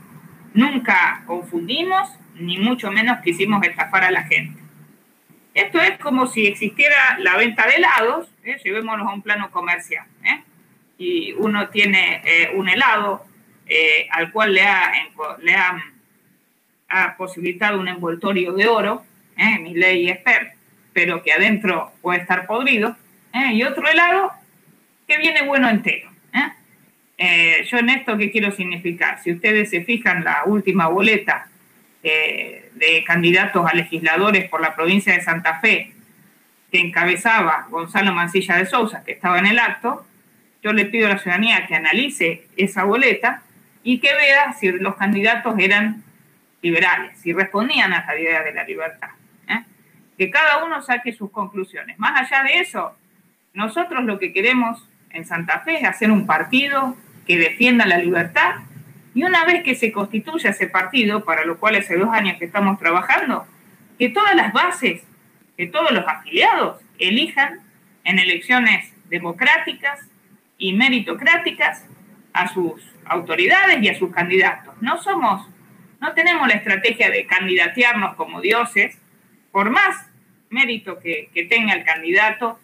nunca 0.52 1.22
confundimos, 1.26 2.08
ni 2.34 2.58
mucho 2.58 2.90
menos 2.90 3.20
quisimos 3.22 3.64
estafar 3.64 4.04
a 4.04 4.10
la 4.10 4.24
gente. 4.24 4.60
Esto 5.54 5.80
es 5.80 5.98
como 5.98 6.26
si 6.26 6.46
existiera 6.46 7.18
la 7.20 7.36
venta 7.36 7.66
de 7.66 7.76
helados, 7.76 8.28
¿eh? 8.42 8.56
llevémonos 8.64 9.06
a 9.06 9.12
un 9.12 9.22
plano 9.22 9.50
comercial, 9.52 10.04
¿eh? 10.24 10.42
y 10.98 11.32
uno 11.34 11.68
tiene 11.68 12.22
eh, 12.24 12.50
un 12.54 12.68
helado 12.68 13.24
eh, 13.66 14.08
al 14.10 14.32
cual 14.32 14.52
le 14.52 14.62
ha, 14.62 14.92
le 15.40 15.54
ha, 15.54 17.16
posibilitado 17.16 17.80
un 17.80 17.88
envoltorio 17.88 18.52
de 18.52 18.68
oro, 18.68 19.04
mi 19.60 19.74
ley 19.74 20.04
y 20.04 20.10
Esper, 20.10 20.52
pero 20.94 21.22
que 21.22 21.32
adentro 21.32 21.92
puede 22.00 22.20
estar 22.20 22.46
podrido, 22.46 22.96
¿eh? 23.34 23.52
y 23.52 23.64
otro 23.64 23.86
helado 23.86 24.32
que 25.06 25.18
viene 25.18 25.42
bueno 25.42 25.68
entero. 25.68 26.08
¿eh? 26.32 26.48
Eh, 27.18 27.66
yo 27.68 27.78
en 27.78 27.90
esto, 27.90 28.16
¿qué 28.16 28.30
quiero 28.30 28.52
significar? 28.52 29.20
Si 29.22 29.32
ustedes 29.32 29.68
se 29.68 29.84
fijan 29.84 30.24
la 30.24 30.44
última 30.46 30.86
boleta 30.86 31.48
de 32.02 33.02
candidatos 33.06 33.66
a 33.66 33.74
legisladores 33.74 34.46
por 34.50 34.60
la 34.60 34.74
provincia 34.76 35.14
de 35.14 35.22
Santa 35.22 35.58
Fe, 35.60 35.94
que 36.70 36.78
encabezaba 36.78 37.66
Gonzalo 37.70 38.12
Mancilla 38.12 38.58
de 38.58 38.66
Sousa, 38.66 39.02
que 39.02 39.12
estaba 39.12 39.38
en 39.38 39.46
el 39.46 39.58
acto, 39.58 40.06
yo 40.62 40.74
le 40.74 40.84
pido 40.84 41.06
a 41.06 41.10
la 41.10 41.18
ciudadanía 41.18 41.66
que 41.66 41.74
analice 41.74 42.46
esa 42.58 42.84
boleta 42.84 43.42
y 43.82 44.00
que 44.00 44.14
vea 44.14 44.52
si 44.52 44.70
los 44.72 44.96
candidatos 44.96 45.54
eran 45.58 46.02
liberales, 46.60 47.18
si 47.20 47.32
respondían 47.32 47.94
a 47.94 48.04
la 48.04 48.20
idea 48.20 48.42
de 48.42 48.52
la 48.52 48.64
libertad 48.64 49.08
que 50.16 50.30
cada 50.30 50.64
uno 50.64 50.82
saque 50.82 51.12
sus 51.12 51.30
conclusiones. 51.30 51.98
Más 51.98 52.20
allá 52.20 52.44
de 52.44 52.60
eso, 52.60 52.96
nosotros 53.52 54.04
lo 54.04 54.18
que 54.18 54.32
queremos 54.32 54.88
en 55.10 55.24
Santa 55.24 55.60
Fe 55.60 55.78
es 55.78 55.84
hacer 55.84 56.10
un 56.10 56.26
partido 56.26 56.96
que 57.26 57.38
defienda 57.38 57.86
la 57.86 57.98
libertad 57.98 58.56
y 59.14 59.22
una 59.22 59.44
vez 59.44 59.62
que 59.62 59.76
se 59.76 59.92
constituya 59.92 60.50
ese 60.50 60.66
partido, 60.66 61.24
para 61.24 61.44
lo 61.44 61.58
cual 61.58 61.76
hace 61.76 61.96
dos 61.96 62.08
años 62.12 62.36
que 62.38 62.46
estamos 62.46 62.78
trabajando, 62.78 63.46
que 63.98 64.08
todas 64.08 64.34
las 64.34 64.52
bases, 64.52 65.02
que 65.56 65.68
todos 65.68 65.92
los 65.92 66.06
afiliados 66.06 66.80
elijan 66.98 67.60
en 68.02 68.18
elecciones 68.18 68.92
democráticas 69.08 70.00
y 70.58 70.72
meritocráticas 70.72 71.86
a 72.32 72.48
sus 72.48 72.82
autoridades 73.06 73.82
y 73.82 73.88
a 73.88 73.98
sus 73.98 74.12
candidatos. 74.12 74.74
No 74.80 75.00
somos, 75.00 75.48
no 76.00 76.12
tenemos 76.12 76.48
la 76.48 76.54
estrategia 76.54 77.08
de 77.10 77.26
candidatearnos 77.26 78.16
como 78.16 78.40
dioses, 78.40 78.98
por 79.54 79.70
más 79.70 80.10
mérito 80.50 80.98
que, 80.98 81.30
tenga 81.48 81.74
el 81.74 81.84
candidato, 81.84 82.58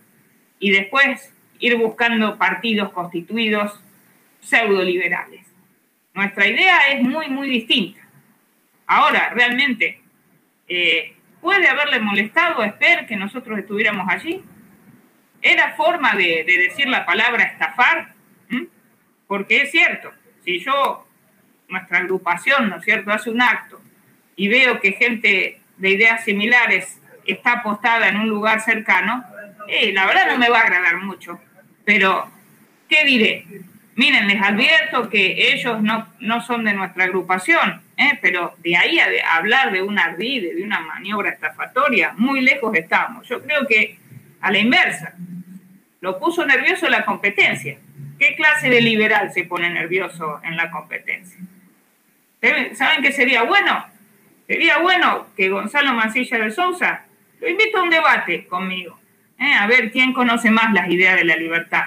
y 0.59 0.73
después 0.73 1.33
ir 1.61 1.77
buscando 1.77 2.37
partidos 2.37 2.91
constituidos 2.91 3.81
pseudo 4.41 4.83
liberales. 4.83 5.47
Nuestra 6.15 6.49
idea 6.49 6.89
es 6.91 7.01
muy, 7.01 7.29
muy 7.29 7.49
distinta. 7.49 8.01
Ahora, 8.89 9.31
realmente, 9.33 10.01
eh, 10.67 11.15
¿puede 11.41 11.69
haberle 11.69 12.01
molestado 12.01 12.61
a 12.61 12.67
Esper 12.67 13.07
que 13.07 13.15
nosotros 13.15 13.61
estuviéramos 13.61 14.09
allí? 14.09 14.43
¿Era 15.41 15.77
forma 15.77 16.17
de, 16.17 16.43
decir 16.45 16.89
la 16.89 17.07
palabra 17.07 17.45
estafar? 17.45 18.15
Porque 19.29 19.63
es 19.63 19.71
cierto, 19.71 20.13
si 20.45 20.59
yo, 20.59 21.07
nuestra 21.69 21.99
agrupación, 21.99 22.69
¿no 22.69 22.79
es 22.79 22.85
cierto?, 22.85 23.13
hace 23.13 23.31
un 23.31 23.41
acto 23.41 23.81
y 24.35 24.49
veo 24.49 24.81
que 24.81 24.93
gente 24.95 25.60
de 25.81 25.91
ideas 25.91 26.25
similares 26.25 27.01
está 27.27 27.53
apostada 27.53 28.09
en 28.09 28.17
un 28.17 28.29
lugar 28.29 28.61
cercano, 28.61 29.25
eh, 29.69 29.93
la 29.93 30.07
verdad 30.07 30.27
no 30.29 30.39
me 30.39 30.49
va 30.49 30.61
a 30.61 30.63
agradar 30.63 30.97
mucho. 30.99 31.41
Pero, 31.85 32.31
¿qué 32.89 33.05
diré? 33.05 33.47
Miren, 33.97 34.29
les 34.29 34.41
advierto 34.41 35.11
que 35.11 35.53
ellos 35.53 35.83
no, 35.83 36.09
no 36.21 36.41
son 36.41 36.65
de 36.65 36.73
nuestra 36.73 37.05
agrupación, 37.05 37.83
eh, 37.97 38.19
pero 38.23 38.55
de 38.59 38.77
ahí 38.77 38.99
a, 38.99 39.37
hablar 39.37 39.73
de 39.73 39.83
un 39.83 39.99
ardide, 39.99 40.55
de 40.55 40.63
una 40.63 40.81
maniobra 40.81 41.31
estafatoria, 41.31 42.15
muy 42.17 42.41
lejos 42.41 42.75
estamos. 42.75 43.29
Yo 43.29 43.43
creo 43.43 43.67
que 43.67 43.99
a 44.41 44.51
la 44.51 44.59
inversa, 44.59 45.15
lo 46.01 46.19
puso 46.19 46.47
nervioso 46.47 46.89
la 46.89 47.05
competencia. 47.05 47.77
¿Qué 48.19 48.35
clase 48.37 48.71
de 48.71 48.81
liberal 48.81 49.33
se 49.33 49.45
pone 49.45 49.69
nervioso 49.71 50.41
en 50.45 50.57
la 50.57 50.71
competencia? 50.71 51.39
¿Saben 52.75 53.03
qué 53.03 53.13
sería 53.13 53.43
bueno? 53.43 53.85
Sería 54.51 54.79
bueno 54.79 55.29
que 55.37 55.49
Gonzalo 55.49 55.93
Mancilla 55.93 56.37
de 56.39 56.51
Sousa 56.51 57.05
lo 57.41 57.49
invito 57.49 57.79
a 57.79 57.83
un 57.85 57.91
debate 57.91 58.49
conmigo, 58.49 58.99
¿eh? 59.39 59.55
a 59.55 59.65
ver 59.69 59.93
quién 59.93 60.13
conoce 60.13 60.51
más 60.51 60.73
las 60.73 60.91
ideas 60.91 61.15
de 61.15 61.25
la 61.25 61.37
libertad. 61.37 61.85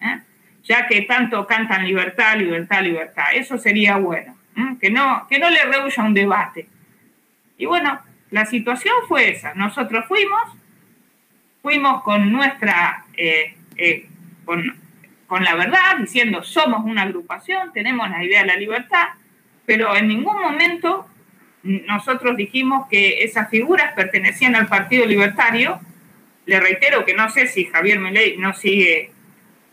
¿eh? 0.00 0.18
Ya 0.64 0.88
que 0.88 1.02
tanto 1.02 1.46
cantan 1.46 1.84
libertad, 1.84 2.36
libertad, 2.36 2.82
libertad. 2.82 3.26
Eso 3.34 3.56
sería 3.56 3.98
bueno, 3.98 4.36
¿eh? 4.56 4.74
que, 4.80 4.90
no, 4.90 5.28
que 5.30 5.38
no 5.38 5.48
le 5.48 5.64
rehuya 5.64 6.02
un 6.02 6.12
debate. 6.12 6.66
Y 7.56 7.66
bueno, 7.66 8.00
la 8.32 8.46
situación 8.46 8.96
fue 9.06 9.30
esa. 9.30 9.54
Nosotros 9.54 10.04
fuimos, 10.08 10.42
fuimos 11.62 12.02
con 12.02 12.32
nuestra, 12.32 13.04
con, 14.44 14.76
con 15.28 15.44
la 15.44 15.54
verdad, 15.54 15.98
diciendo 16.00 16.42
somos 16.42 16.84
una 16.84 17.02
agrupación, 17.02 17.72
tenemos 17.72 18.10
la 18.10 18.24
idea 18.24 18.40
de 18.40 18.48
la 18.48 18.56
libertad, 18.56 19.06
pero 19.64 19.94
en 19.94 20.08
ningún 20.08 20.42
momento 20.42 21.06
nosotros 21.62 22.36
dijimos 22.36 22.88
que 22.88 23.22
esas 23.22 23.48
figuras 23.48 23.92
pertenecían 23.94 24.56
al 24.56 24.66
Partido 24.66 25.06
Libertario. 25.06 25.80
Le 26.46 26.60
reitero 26.60 27.04
que 27.04 27.14
no 27.14 27.30
sé 27.30 27.46
si 27.46 27.66
Javier 27.66 28.00
Milei 28.00 28.36
no 28.36 28.52
sigue 28.52 29.10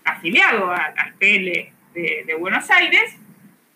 afiliado 0.05 0.72
al 0.72 1.13
PL 1.17 1.72
de, 1.93 2.36
Buenos 2.39 2.69
Aires, 2.69 3.15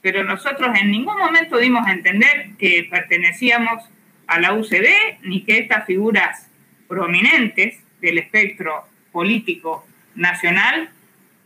pero 0.01 0.23
nosotros 0.23 0.69
en 0.79 0.91
ningún 0.91 1.17
momento 1.17 1.57
dimos 1.57 1.85
a 1.87 1.91
entender 1.91 2.51
que 2.57 2.87
pertenecíamos 2.89 3.83
a 4.27 4.39
la 4.39 4.53
UCD 4.53 4.87
ni 5.23 5.43
que 5.43 5.59
estas 5.59 5.85
figuras 5.85 6.49
prominentes 6.87 7.79
del 7.99 8.19
espectro 8.19 8.85
político 9.11 9.85
nacional 10.15 10.89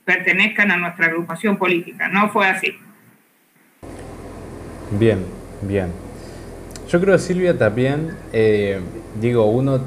pertenezcan 0.05 0.71
a 0.71 0.77
nuestra 0.77 1.07
agrupación 1.07 1.57
política. 1.57 2.07
No 2.07 2.29
fue 2.29 2.47
así. 2.47 2.77
Bien, 4.91 5.25
bien. 5.61 6.06
Yo 6.89 7.01
creo, 7.01 7.17
Silvia, 7.17 7.57
también, 7.57 8.15
eh, 8.31 8.79
digo, 9.19 9.45
uno 9.47 9.81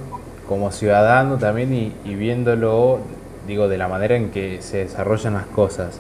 como 0.47 0.71
ciudadano 0.71 1.39
también 1.39 1.73
y, 2.05 2.15
viéndolo, 2.15 2.99
digo, 3.47 3.69
de 3.69 3.79
la 3.79 3.89
manera 3.89 4.17
en 4.17 4.29
que 4.29 4.61
se 4.61 4.85
desarrollan 4.85 5.33
las 5.33 5.47
cosas, 5.47 5.99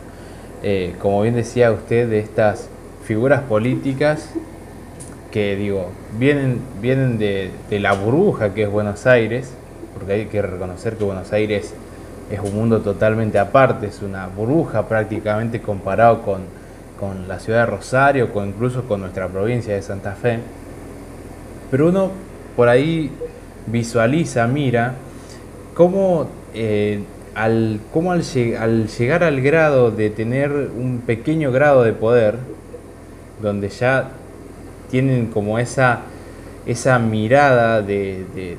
eh, 0.62 0.94
como 1.00 1.22
bien 1.22 1.36
decía 1.36 1.72
usted, 1.72 2.06
de 2.10 2.18
estas 2.18 2.68
figuras 3.02 3.40
políticas 3.40 4.28
que, 5.30 5.56
digo, 5.56 5.86
vienen, 6.18 6.60
vienen 6.82 7.18
de, 7.18 7.50
de 7.70 7.80
la 7.80 7.94
burbuja 7.94 8.52
que 8.52 8.64
es 8.64 8.70
Buenos 8.70 9.06
Aires, 9.06 9.54
porque 9.94 10.12
hay 10.12 10.26
que 10.26 10.42
reconocer 10.42 10.98
que 10.98 11.04
Buenos 11.04 11.32
Aires 11.32 11.72
es 12.30 12.40
un 12.40 12.54
mundo 12.54 12.80
totalmente 12.80 13.38
aparte, 13.38 13.86
es 13.86 14.02
una 14.02 14.26
burbuja 14.26 14.86
prácticamente 14.86 15.62
comparado 15.62 16.20
con, 16.20 16.42
con 16.98 17.26
la 17.26 17.40
ciudad 17.40 17.60
de 17.60 17.66
Rosario, 17.66 18.28
o 18.34 18.44
incluso 18.44 18.82
con 18.82 19.00
nuestra 19.00 19.28
provincia 19.28 19.74
de 19.74 19.80
Santa 19.80 20.12
Fe. 20.12 20.40
Pero 21.70 21.88
uno 21.88 22.10
por 22.56 22.68
ahí 22.68 23.10
visualiza, 23.66 24.46
mira, 24.46 24.94
cómo, 25.74 26.28
eh, 26.54 27.00
al, 27.34 27.80
cómo 27.92 28.12
al, 28.12 28.22
al, 28.58 28.88
llegar 28.88 29.24
al 29.24 29.40
grado 29.40 29.90
de 29.90 30.10
tener 30.10 30.50
un 30.50 31.02
pequeño 31.06 31.52
grado 31.52 31.82
de 31.82 31.92
poder, 31.92 32.36
donde 33.40 33.68
ya 33.68 34.10
tienen 34.90 35.26
como 35.26 35.58
esa 35.58 36.02
esa 36.66 36.98
mirada 36.98 37.82
de, 37.82 38.56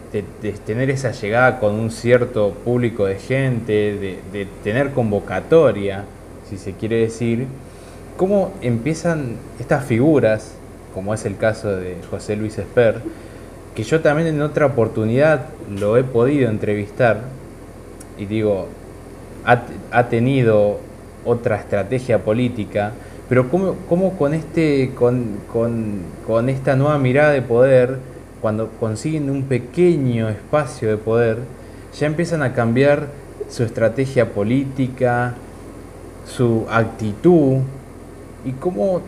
tener 0.65 0.89
esa 0.89 1.11
llegada 1.11 1.59
con 1.59 1.75
un 1.75 1.91
cierto 1.91 2.51
público 2.65 3.05
de 3.05 3.15
gente, 3.15 4.19
de, 4.31 4.47
tener 4.63 4.91
convocatoria, 4.91 6.05
si 6.49 6.57
se 6.57 6.73
quiere 6.73 6.97
decir, 6.97 7.47
cómo 8.17 8.51
empiezan 8.61 9.37
estas 9.59 9.85
figuras, 9.85 10.55
como 10.93 11.13
es 11.13 11.25
el 11.25 11.37
caso 11.37 11.75
de 11.75 11.97
José 12.09 12.35
Luis 12.35 12.57
Esper, 12.57 13.01
que 13.75 13.83
yo 13.83 14.01
también 14.01 14.27
en 14.27 14.41
otra 14.41 14.65
oportunidad 14.65 15.47
lo 15.69 15.97
he 15.97 16.03
podido 16.03 16.49
entrevistar, 16.49 17.21
y 18.17 18.25
digo, 18.25 18.67
ha, 19.45 20.09
tenido 20.09 20.79
otra 21.25 21.55
estrategia 21.55 22.23
política, 22.23 22.91
pero 23.29 23.49
cómo, 23.49 23.75
cómo 23.87 24.17
con, 24.17 24.33
este, 24.33 24.91
con, 24.93 25.37
con, 25.51 26.01
con, 26.27 26.49
esta 26.49 26.75
nueva 26.75 26.97
mirada 26.97 27.31
de 27.31 27.41
poder, 27.41 27.97
cuando 28.41 28.69
consiguen 28.79 29.29
un 29.29 29.43
pequeño 29.43 30.29
espacio 30.29 30.89
de 30.89 30.97
poder, 30.97 31.37
ya 31.97 32.07
empiezan 32.07 32.43
a 32.43 32.53
cambiar 32.53 33.07
su 33.49 33.63
estrategia 33.63 34.33
política, 34.33 35.35
su 36.25 36.65
actitud, 36.69 37.59
y 38.45 38.51
cómo 38.53 39.01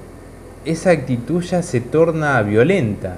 esa 0.65 0.91
actitud 0.91 1.41
ya 1.41 1.62
se 1.62 1.82
torna 1.82 2.41
violenta, 2.41 3.17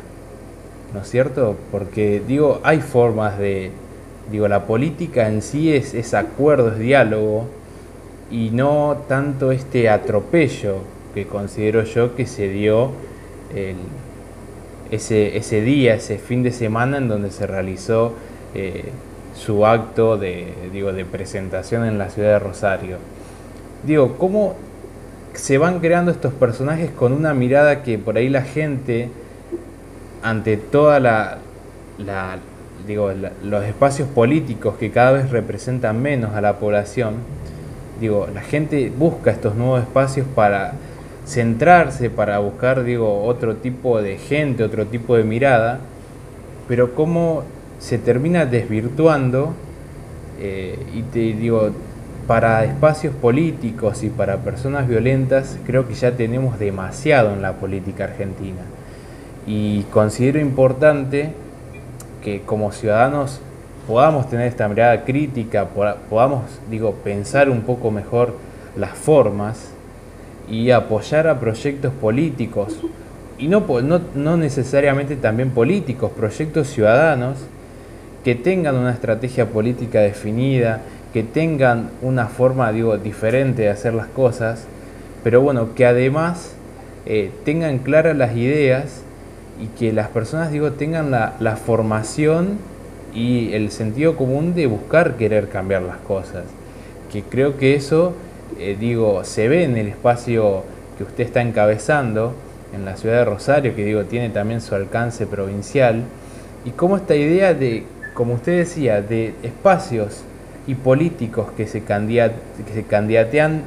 ¿no 0.93 1.01
es 1.01 1.09
cierto? 1.09 1.55
Porque 1.71 2.21
digo, 2.27 2.59
hay 2.63 2.81
formas 2.81 3.37
de, 3.37 3.71
digo, 4.31 4.47
la 4.47 4.65
política 4.65 5.27
en 5.27 5.41
sí 5.41 5.73
es, 5.73 5.93
es 5.93 6.13
acuerdo, 6.13 6.69
es 6.69 6.79
diálogo, 6.79 7.47
y 8.31 8.49
no 8.49 9.03
tanto 9.07 9.51
este 9.51 9.89
atropello 9.89 10.77
que 11.13 11.27
considero 11.27 11.83
yo 11.83 12.15
que 12.15 12.25
se 12.25 12.49
dio 12.49 12.91
ese, 14.91 15.37
ese, 15.37 15.61
día, 15.61 15.95
ese 15.95 16.17
fin 16.17 16.43
de 16.43 16.51
semana 16.51 16.97
en 16.97 17.07
donde 17.07 17.31
se 17.31 17.47
realizó 17.47 18.13
eh, 18.53 18.85
su 19.35 19.65
acto 19.65 20.17
de, 20.17 20.47
digo, 20.71 20.93
de 20.93 21.05
presentación 21.05 21.85
en 21.85 21.97
la 21.97 22.09
ciudad 22.09 22.33
de 22.33 22.39
Rosario. 22.39 22.97
Digo, 23.85 24.17
¿cómo 24.17 24.55
se 25.35 25.57
van 25.57 25.79
creando 25.79 26.11
estos 26.11 26.33
personajes 26.33 26.89
con 26.91 27.13
una 27.13 27.33
mirada 27.33 27.83
que 27.83 27.97
por 27.97 28.17
ahí 28.17 28.29
la 28.29 28.41
gente, 28.41 29.09
ante 30.23 30.57
toda 30.57 30.99
la, 30.99 31.37
digo, 32.87 33.11
los 33.43 33.63
espacios 33.63 34.07
políticos 34.09 34.75
que 34.79 34.91
cada 34.91 35.11
vez 35.11 35.29
representan 35.31 36.01
menos 36.01 36.35
a 36.35 36.41
la 36.41 36.59
población, 36.59 37.15
digo, 37.99 38.27
la 38.33 38.41
gente 38.41 38.91
busca 38.95 39.31
estos 39.31 39.55
nuevos 39.55 39.81
espacios 39.81 40.27
para 40.35 40.73
centrarse 41.25 42.09
para 42.09 42.39
buscar, 42.39 42.83
digo, 42.83 43.23
otro 43.23 43.55
tipo 43.55 44.01
de 44.01 44.17
gente, 44.17 44.63
otro 44.63 44.85
tipo 44.85 45.15
de 45.15 45.23
mirada, 45.23 45.79
pero 46.67 46.93
cómo 46.93 47.43
se 47.79 47.97
termina 47.97 48.45
desvirtuando 48.45 49.53
eh, 50.39 50.77
y 50.93 51.01
te 51.03 51.19
digo, 51.19 51.71
para 52.27 52.63
espacios 52.65 53.13
políticos 53.13 54.03
y 54.03 54.09
para 54.09 54.37
personas 54.37 54.87
violentas, 54.87 55.57
creo 55.65 55.87
que 55.87 55.93
ya 55.93 56.11
tenemos 56.11 56.57
demasiado 56.57 57.33
en 57.33 57.41
la 57.41 57.53
política 57.53 58.05
argentina. 58.05 58.61
Y 59.45 59.83
considero 59.83 60.39
importante 60.39 61.31
que 62.23 62.41
como 62.41 62.71
ciudadanos 62.71 63.39
podamos 63.87 64.27
tener 64.29 64.47
esta 64.47 64.67
mirada 64.67 65.03
crítica, 65.03 65.67
podamos, 66.09 66.43
digo, 66.69 66.93
pensar 67.03 67.49
un 67.49 67.61
poco 67.61 67.91
mejor 67.91 68.33
las 68.75 68.91
formas 68.91 69.69
y 70.49 70.71
apoyar 70.71 71.27
a 71.27 71.39
proyectos 71.39 71.93
políticos, 71.93 72.79
y 73.37 73.47
no, 73.47 73.65
no, 73.83 74.01
no 74.15 74.37
necesariamente 74.37 75.15
también 75.15 75.51
políticos, 75.51 76.11
proyectos 76.15 76.67
ciudadanos 76.67 77.37
que 78.23 78.33
tengan 78.33 78.75
una 78.75 78.91
estrategia 78.91 79.45
política 79.47 79.99
definida, 79.99 80.81
que 81.15 81.23
tengan 81.23 81.91
una 82.01 82.27
forma, 82.27 82.73
digo, 82.73 82.97
diferente 82.97 83.61
de 83.61 83.69
hacer 83.69 83.93
las 83.93 84.07
cosas, 84.07 84.65
pero 85.23 85.39
bueno, 85.39 85.73
que 85.73 85.85
además 85.85 86.51
eh, 87.05 87.31
tengan 87.45 87.77
claras 87.77 88.17
las 88.17 88.35
ideas 88.35 89.01
y 89.63 89.67
que 89.79 89.93
las 89.93 90.09
personas, 90.09 90.51
digo, 90.51 90.73
tengan 90.73 91.11
la, 91.11 91.35
la 91.39 91.55
formación 91.55 92.57
y 93.13 93.53
el 93.53 93.71
sentido 93.71 94.17
común 94.17 94.55
de 94.55 94.67
buscar 94.67 95.15
querer 95.15 95.47
cambiar 95.47 95.83
las 95.83 95.99
cosas. 95.99 96.43
Que 97.09 97.23
creo 97.23 97.55
que 97.55 97.75
eso 97.75 98.11
eh, 98.59 98.75
digo, 98.77 99.23
se 99.23 99.47
ve 99.47 99.63
en 99.63 99.77
el 99.77 99.87
espacio 99.87 100.63
que 100.97 101.05
usted 101.05 101.23
está 101.23 101.41
encabezando, 101.41 102.33
en 102.73 102.83
la 102.83 102.97
ciudad 102.97 103.19
de 103.19 103.23
Rosario, 103.23 103.73
que 103.73 103.85
digo, 103.85 104.03
tiene 104.03 104.31
también 104.31 104.59
su 104.59 104.75
alcance 104.75 105.25
provincial, 105.25 106.03
y 106.65 106.71
cómo 106.71 106.97
esta 106.97 107.15
idea 107.15 107.53
de, 107.53 107.85
como 108.13 108.33
usted 108.33 108.57
decía, 108.57 109.01
de 109.01 109.33
espacios 109.43 110.25
y 110.67 110.75
políticos 110.75 111.49
que 111.55 111.67
se, 111.67 111.83
que 111.83 112.73
se 112.73 112.83
candidatean 112.83 113.61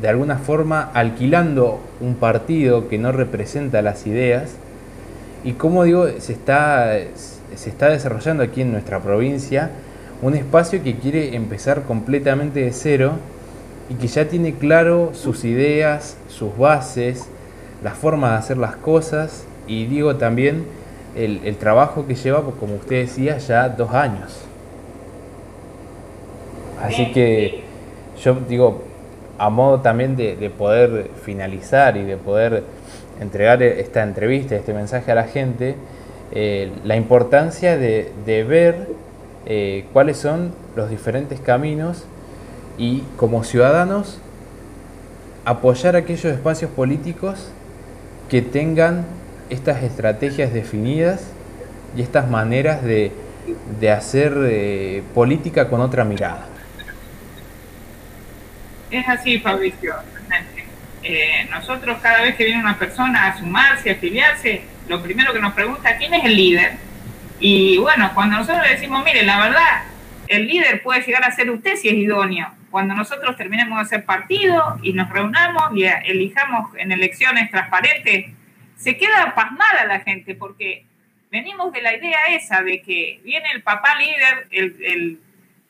de 0.00 0.08
alguna 0.08 0.38
forma 0.38 0.90
alquilando 0.94 1.80
un 2.00 2.14
partido 2.14 2.88
que 2.88 2.98
no 2.98 3.12
representa 3.12 3.82
las 3.82 4.06
ideas, 4.06 4.56
y 5.44 5.52
cómo 5.52 5.84
digo, 5.84 6.06
se 6.18 6.32
está, 6.32 6.96
se 7.54 7.70
está 7.70 7.88
desarrollando 7.88 8.42
aquí 8.42 8.62
en 8.62 8.72
nuestra 8.72 9.00
provincia 9.00 9.70
un 10.22 10.34
espacio 10.34 10.82
que 10.82 10.96
quiere 10.96 11.34
empezar 11.34 11.82
completamente 11.82 12.60
de 12.60 12.72
cero 12.72 13.12
y 13.88 13.94
que 13.94 14.06
ya 14.06 14.26
tiene 14.26 14.54
claro 14.54 15.12
sus 15.14 15.44
ideas, 15.44 16.16
sus 16.28 16.56
bases, 16.58 17.26
la 17.82 17.92
forma 17.92 18.32
de 18.32 18.36
hacer 18.36 18.58
las 18.58 18.76
cosas 18.76 19.44
y 19.66 19.86
digo 19.86 20.16
también 20.16 20.66
el, 21.16 21.56
trabajo 21.56 22.06
que 22.06 22.14
lleva, 22.14 22.42
pues, 22.42 22.56
como 22.56 22.74
usted 22.74 23.06
decía, 23.06 23.38
ya 23.38 23.68
dos 23.68 23.92
años. 23.94 24.49
Así 26.82 27.12
que 27.12 27.60
yo 28.22 28.36
digo, 28.48 28.82
a 29.38 29.48
modo 29.50 29.80
también 29.80 30.16
de, 30.16 30.50
poder 30.50 31.10
finalizar 31.22 31.96
y 31.96 32.04
de 32.04 32.16
poder 32.16 32.62
entregar 33.20 33.62
esta 33.62 34.02
entrevista, 34.02 34.54
este 34.54 34.74
mensaje 34.74 35.10
a 35.12 35.14
la 35.14 35.24
gente, 35.24 35.76
eh, 36.32 36.70
la 36.84 36.96
importancia 36.96 37.76
de, 37.76 38.44
ver 38.46 38.88
eh, 39.46 39.86
cuáles 39.92 40.18
son 40.18 40.52
los 40.76 40.90
diferentes 40.90 41.40
caminos 41.40 42.04
y 42.78 43.02
como 43.16 43.44
ciudadanos 43.44 44.18
apoyar 45.44 45.96
aquellos 45.96 46.26
espacios 46.26 46.70
políticos 46.70 47.50
que 48.28 48.42
tengan 48.42 49.04
estas 49.48 49.82
estrategias 49.82 50.52
definidas 50.52 51.24
y 51.96 52.02
estas 52.02 52.28
maneras 52.30 52.82
de, 52.84 53.12
hacer 53.90 54.34
eh, 54.42 55.02
política 55.14 55.68
con 55.68 55.80
otra 55.80 56.04
mirada. 56.04 56.49
Es 58.90 59.08
así, 59.08 59.38
Fabricio. 59.38 59.94
Eh, 61.02 61.48
nosotros 61.50 61.98
cada 62.02 62.22
vez 62.22 62.34
que 62.36 62.44
viene 62.44 62.60
una 62.60 62.78
persona 62.78 63.26
a 63.26 63.38
sumarse, 63.38 63.90
a 63.90 63.92
afiliarse, 63.94 64.62
lo 64.88 65.02
primero 65.02 65.32
que 65.32 65.40
nos 65.40 65.54
pregunta, 65.54 65.96
¿quién 65.96 66.12
es 66.12 66.24
el 66.24 66.36
líder? 66.36 66.72
Y 67.38 67.78
bueno, 67.78 68.10
cuando 68.14 68.36
nosotros 68.36 68.66
le 68.66 68.74
decimos, 68.74 69.02
mire, 69.04 69.22
la 69.22 69.40
verdad, 69.40 69.84
el 70.28 70.46
líder 70.46 70.82
puede 70.82 71.02
llegar 71.02 71.24
a 71.24 71.30
ser 71.30 71.50
usted 71.50 71.76
si 71.76 71.88
es 71.88 71.94
idóneo. 71.94 72.48
Cuando 72.70 72.94
nosotros 72.94 73.36
terminemos 73.36 73.78
de 73.78 73.82
hacer 73.82 74.04
partido 74.04 74.78
y 74.82 74.92
nos 74.92 75.08
reunamos 75.08 75.74
y 75.74 75.84
elijamos 75.84 76.70
en 76.76 76.92
elecciones 76.92 77.50
transparentes, 77.50 78.26
se 78.76 78.96
queda 78.96 79.34
pasmada 79.34 79.86
la 79.86 80.00
gente 80.00 80.34
porque 80.34 80.84
venimos 81.30 81.72
de 81.72 81.82
la 81.82 81.94
idea 81.96 82.18
esa 82.30 82.62
de 82.62 82.82
que 82.82 83.20
viene 83.24 83.50
el 83.52 83.62
papá 83.62 83.96
líder, 83.98 84.46
el, 84.50 84.76
el, 84.84 85.20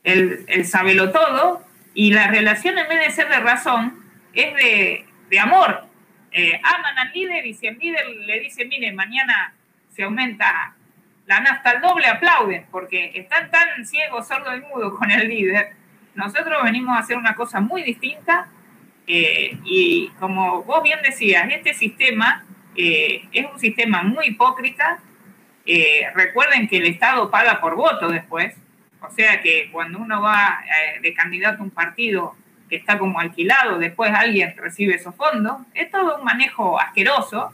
el, 0.04 0.44
el 0.48 0.66
sabelo 0.66 1.10
todo, 1.10 1.64
y 1.94 2.12
la 2.12 2.28
relación 2.28 2.78
en 2.78 2.88
vez 2.88 3.06
de 3.06 3.10
ser 3.10 3.28
de 3.28 3.40
razón 3.40 4.04
es 4.32 4.54
de, 4.54 5.04
de 5.28 5.38
amor. 5.38 5.84
Eh, 6.32 6.60
aman 6.62 6.98
al 6.98 7.12
líder 7.12 7.44
y 7.46 7.54
si 7.54 7.66
el 7.66 7.78
líder 7.78 8.08
le 8.08 8.40
dice, 8.40 8.64
mire, 8.64 8.92
mañana 8.92 9.54
se 9.90 10.04
aumenta 10.04 10.74
la 11.26 11.40
nafta 11.40 11.70
al 11.70 11.80
doble, 11.80 12.06
aplauden, 12.06 12.66
porque 12.70 13.12
están 13.14 13.50
tan 13.50 13.84
ciegos, 13.84 14.28
sordos 14.28 14.54
y 14.56 14.60
mudos 14.72 14.96
con 14.96 15.10
el 15.10 15.28
líder. 15.28 15.72
Nosotros 16.14 16.62
venimos 16.62 16.96
a 16.96 17.00
hacer 17.00 17.16
una 17.16 17.34
cosa 17.34 17.60
muy 17.60 17.82
distinta 17.82 18.48
eh, 19.06 19.58
y 19.64 20.08
como 20.20 20.62
vos 20.62 20.82
bien 20.82 21.00
decías, 21.02 21.48
este 21.50 21.74
sistema 21.74 22.44
eh, 22.76 23.24
es 23.32 23.46
un 23.52 23.58
sistema 23.58 24.02
muy 24.02 24.26
hipócrita. 24.28 25.00
recuerden 26.14 26.68
que 26.68 26.78
el 26.78 26.86
Estado 26.86 27.30
paga 27.30 27.60
por 27.60 27.74
voto 27.74 28.08
después, 28.08 28.54
o 29.02 29.10
sea 29.10 29.40
que 29.40 29.70
cuando 29.72 29.98
uno 29.98 30.20
va 30.20 30.60
de 31.00 31.14
candidato 31.14 31.60
a 31.60 31.64
un 31.64 31.70
partido 31.70 32.36
que 32.70 32.76
está 32.76 32.96
como 32.98 33.18
alquilado, 33.20 33.78
después 33.78 34.12
alguien 34.14 34.54
recibe 34.56 34.94
esos 34.94 35.14
fondos. 35.14 35.60
Es 35.74 35.90
todo 35.90 36.16
un 36.16 36.24
manejo 36.24 36.80
asqueroso 36.80 37.52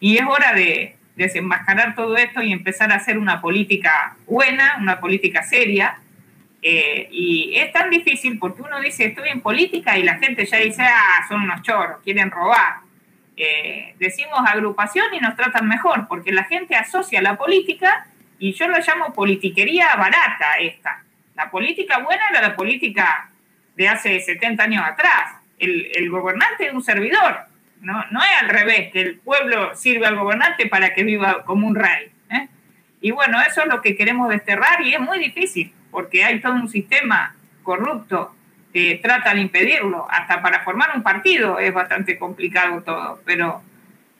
y 0.00 0.16
es 0.16 0.24
hora 0.24 0.54
de 0.54 0.96
desenmascarar 1.16 1.94
todo 1.94 2.16
esto 2.16 2.40
y 2.40 2.52
empezar 2.52 2.90
a 2.92 2.96
hacer 2.96 3.18
una 3.18 3.40
política 3.40 4.16
buena, 4.26 4.78
una 4.80 5.00
política 5.00 5.42
seria. 5.42 5.98
Eh, 6.62 7.08
y 7.10 7.54
es 7.56 7.72
tan 7.72 7.90
difícil 7.90 8.38
porque 8.38 8.62
uno 8.62 8.80
dice 8.80 9.06
estoy 9.06 9.28
en 9.30 9.40
política 9.40 9.98
y 9.98 10.04
la 10.04 10.18
gente 10.18 10.46
ya 10.46 10.58
dice, 10.58 10.82
ah, 10.82 11.26
son 11.28 11.42
unos 11.42 11.60
choros, 11.62 11.98
quieren 12.04 12.30
robar. 12.30 12.76
Eh, 13.36 13.94
decimos 13.98 14.38
agrupación 14.46 15.06
y 15.14 15.18
nos 15.18 15.34
tratan 15.34 15.66
mejor 15.66 16.06
porque 16.06 16.32
la 16.32 16.44
gente 16.44 16.76
asocia 16.76 17.20
la 17.20 17.36
política 17.36 18.06
y 18.42 18.52
yo 18.54 18.66
lo 18.66 18.76
llamo 18.80 19.14
politiquería 19.14 19.94
barata 19.94 20.56
esta. 20.58 21.00
La 21.36 21.48
política 21.48 21.98
buena 21.98 22.24
era 22.28 22.42
la 22.42 22.56
política 22.56 23.30
de 23.76 23.88
hace 23.88 24.18
70 24.18 24.64
años 24.64 24.84
atrás. 24.84 25.36
El, 25.60 26.10
gobernante 26.10 26.66
es 26.66 26.72
un 26.72 26.82
servidor, 26.82 27.46
no, 27.82 28.04
no 28.10 28.20
es 28.20 28.42
al 28.42 28.48
revés, 28.48 28.90
que 28.90 29.00
el 29.00 29.18
pueblo 29.20 29.76
sirve 29.76 30.06
al 30.06 30.16
gobernante 30.16 30.66
para 30.66 30.92
que 30.92 31.04
viva 31.04 31.44
como 31.44 31.68
un 31.68 31.76
rey. 31.76 32.10
¿eh? 32.30 32.48
Y 33.00 33.12
bueno, 33.12 33.40
eso 33.48 33.62
es 33.62 33.68
lo 33.68 33.80
que 33.80 33.94
queremos 33.94 34.28
desterrar 34.28 34.82
y 34.82 34.92
es 34.92 35.00
muy 35.00 35.20
difícil, 35.20 35.72
porque 35.92 36.24
hay 36.24 36.40
todo 36.40 36.54
un 36.54 36.68
sistema 36.68 37.36
corrupto 37.62 38.34
que 38.72 38.98
trata 39.00 39.34
de 39.34 39.40
impedirlo. 39.40 40.04
Hasta 40.10 40.42
para 40.42 40.64
formar 40.64 40.90
un 40.96 41.04
partido 41.04 41.60
es 41.60 41.72
bastante 41.72 42.18
complicado 42.18 42.82
todo, 42.82 43.22
pero 43.24 43.62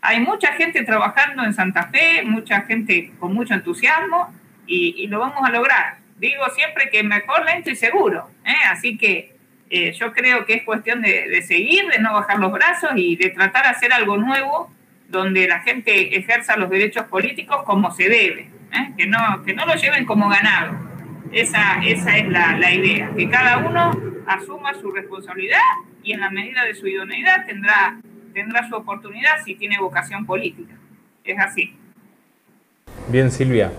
hay 0.02 0.20
mucha 0.20 0.52
gente 0.52 0.82
trabajando 0.84 1.44
en 1.44 1.54
Santa 1.54 1.84
Fe, 1.84 2.22
mucha 2.24 2.62
gente 2.62 3.12
con 3.18 3.32
mucho 3.32 3.54
entusiasmo 3.54 4.34
y, 4.66 4.94
y 4.98 5.06
lo 5.06 5.20
vamos 5.20 5.42
a 5.42 5.50
lograr. 5.50 5.98
Digo 6.18 6.44
siempre 6.54 6.90
que 6.90 7.02
mejor 7.02 7.44
lento 7.44 7.70
y 7.70 7.76
seguro, 7.76 8.28
¿eh? 8.44 8.54
así 8.70 8.98
que 8.98 9.32
eh, 9.70 9.92
yo 9.92 10.12
creo 10.12 10.44
que 10.44 10.54
es 10.54 10.64
cuestión 10.64 11.00
de, 11.00 11.40
seguir, 11.42 11.86
de 11.88 11.98
no 11.98 12.12
bajar 12.12 12.38
los 12.38 12.52
brazos 12.52 12.90
y 12.94 13.16
de 13.16 13.30
tratar 13.30 13.62
de 13.64 13.70
hacer 13.70 13.92
algo 13.92 14.16
nuevo 14.18 14.70
donde 15.08 15.48
la 15.48 15.60
gente 15.60 16.16
ejerza 16.16 16.56
los 16.56 16.68
derechos 16.68 17.06
políticos 17.06 17.62
como 17.64 17.90
se 17.90 18.08
debe, 18.08 18.50
¿eh? 18.72 18.92
que, 18.96 19.06
no, 19.06 19.42
que 19.44 19.54
no 19.54 19.64
lo 19.64 19.74
lleven 19.76 20.04
como 20.04 20.28
ganado. 20.28 20.78
Esa, 21.32 21.80
esa 21.82 22.18
es 22.18 22.28
la, 22.28 22.58
la, 22.58 22.70
idea, 22.70 23.10
que 23.16 23.30
cada 23.30 23.58
uno 23.58 23.98
asuma 24.26 24.74
su 24.74 24.90
responsabilidad 24.90 25.58
y 26.02 26.12
en 26.12 26.20
la 26.20 26.30
medida 26.30 26.64
de 26.64 26.74
su 26.74 26.86
idoneidad 26.86 27.46
tendrá, 27.46 27.96
tendrá 28.32 28.68
su 28.68 28.74
oportunidad 28.74 29.42
si 29.44 29.54
tiene 29.54 29.78
vocación 29.78 30.26
política. 30.26 30.74
Es 31.24 31.38
así. 31.38 31.76
Bien, 33.08 33.30
Silvia. 33.30 33.70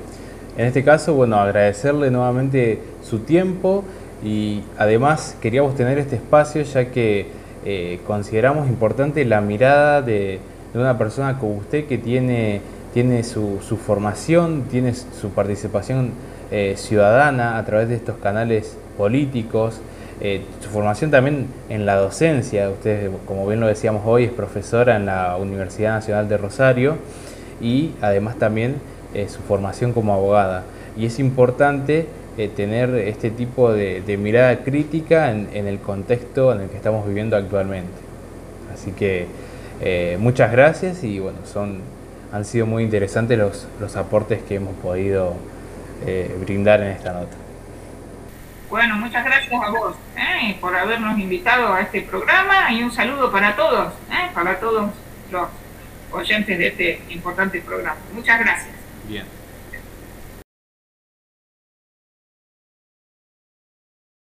En 0.58 0.66
este 0.68 0.84
caso, 0.84 1.14
bueno, 1.16 1.38
agradecerle 1.38 2.12
nuevamente 2.12 2.80
su 3.02 3.20
tiempo 3.20 3.84
y 4.24 4.62
además 4.78 5.38
queríamos 5.42 5.76
tener 5.76 5.98
este 5.98 6.16
espacio 6.16 6.62
ya 6.62 6.92
que 6.92 7.28
eh, 7.66 8.00
consideramos 8.06 8.68
importante 8.68 9.26
la 9.26 9.42
mirada 9.42 10.02
de, 10.02 10.40
una 10.74 10.98
persona 10.98 11.38
como 11.38 11.56
usted 11.56 11.86
que 11.86 11.98
tiene, 11.98 12.62
tiene 12.94 13.24
su, 13.24 13.60
formación, 13.86 14.64
tiene 14.72 14.94
su 14.94 15.30
participación 15.30 16.12
eh, 16.52 16.76
ciudadana 16.78 17.58
a 17.58 17.66
través 17.66 17.90
de 17.90 17.96
estos 17.96 18.18
canales 18.18 18.78
políticos, 18.98 19.82
eh, 20.22 20.42
su 20.62 20.70
formación 20.70 21.12
también 21.12 21.48
en 21.70 21.86
la 21.86 21.96
docencia, 21.96 22.70
usted 22.70 23.10
como 23.28 23.48
bien 23.48 23.60
lo 23.60 23.68
decíamos 23.68 24.04
hoy 24.06 24.26
es 24.26 24.32
profesora 24.32 24.96
en 24.96 25.06
la 25.06 25.38
Universidad 25.38 25.94
Nacional 25.94 26.30
de 26.30 26.38
Rosario 26.38 26.98
y 27.62 27.92
además 28.02 28.38
también 28.38 28.76
su 29.28 29.40
formación 29.42 29.94
como 29.94 30.14
abogada. 30.14 30.64
Y 30.98 31.06
es 31.06 31.20
importante 31.20 32.08
eh, 32.36 32.48
tener 32.48 32.96
este 32.96 33.30
tipo 33.30 33.72
de, 33.72 34.18
mirada 34.18 34.64
crítica 34.64 35.30
en, 35.30 35.68
el 35.68 35.78
contexto 35.78 36.52
en 36.52 36.62
el 36.62 36.70
que 36.70 36.78
estamos 36.78 37.06
viviendo 37.08 37.38
actualmente. 37.38 37.94
Así 38.74 38.92
que 38.92 39.28
eh, 39.82 40.18
muchas 40.20 40.52
gracias 40.52 41.04
y 41.04 41.20
bueno, 41.20 41.38
son, 41.46 41.82
han 42.32 42.44
sido 42.44 42.66
muy 42.66 42.82
interesantes 42.82 43.38
los, 43.38 43.68
los 43.80 43.96
aportes 43.98 44.42
que 44.42 44.56
hemos 44.56 44.74
podido 44.78 45.36
eh, 46.08 46.36
brindar 46.42 46.82
en 46.82 46.88
esta 46.88 47.14
nota. 47.14 47.43
Bueno, 48.74 48.96
muchas 48.96 49.24
gracias 49.24 49.54
a 49.54 49.70
vos 49.70 49.96
por 50.60 50.76
habernos 50.76 51.20
invitado 51.20 51.72
a 51.72 51.82
este 51.82 52.02
programa 52.02 52.72
y 52.72 52.82
un 52.82 52.92
saludo 52.92 53.32
para 53.32 53.56
todos, 53.56 53.94
para 54.34 54.60
todos 54.60 54.90
los 55.30 55.48
oyentes 56.12 56.58
de 56.58 56.68
este 56.70 57.02
importante 57.10 57.62
programa. 57.62 57.98
Muchas 58.16 58.40
gracias. 58.40 58.76
Bien. 59.08 59.26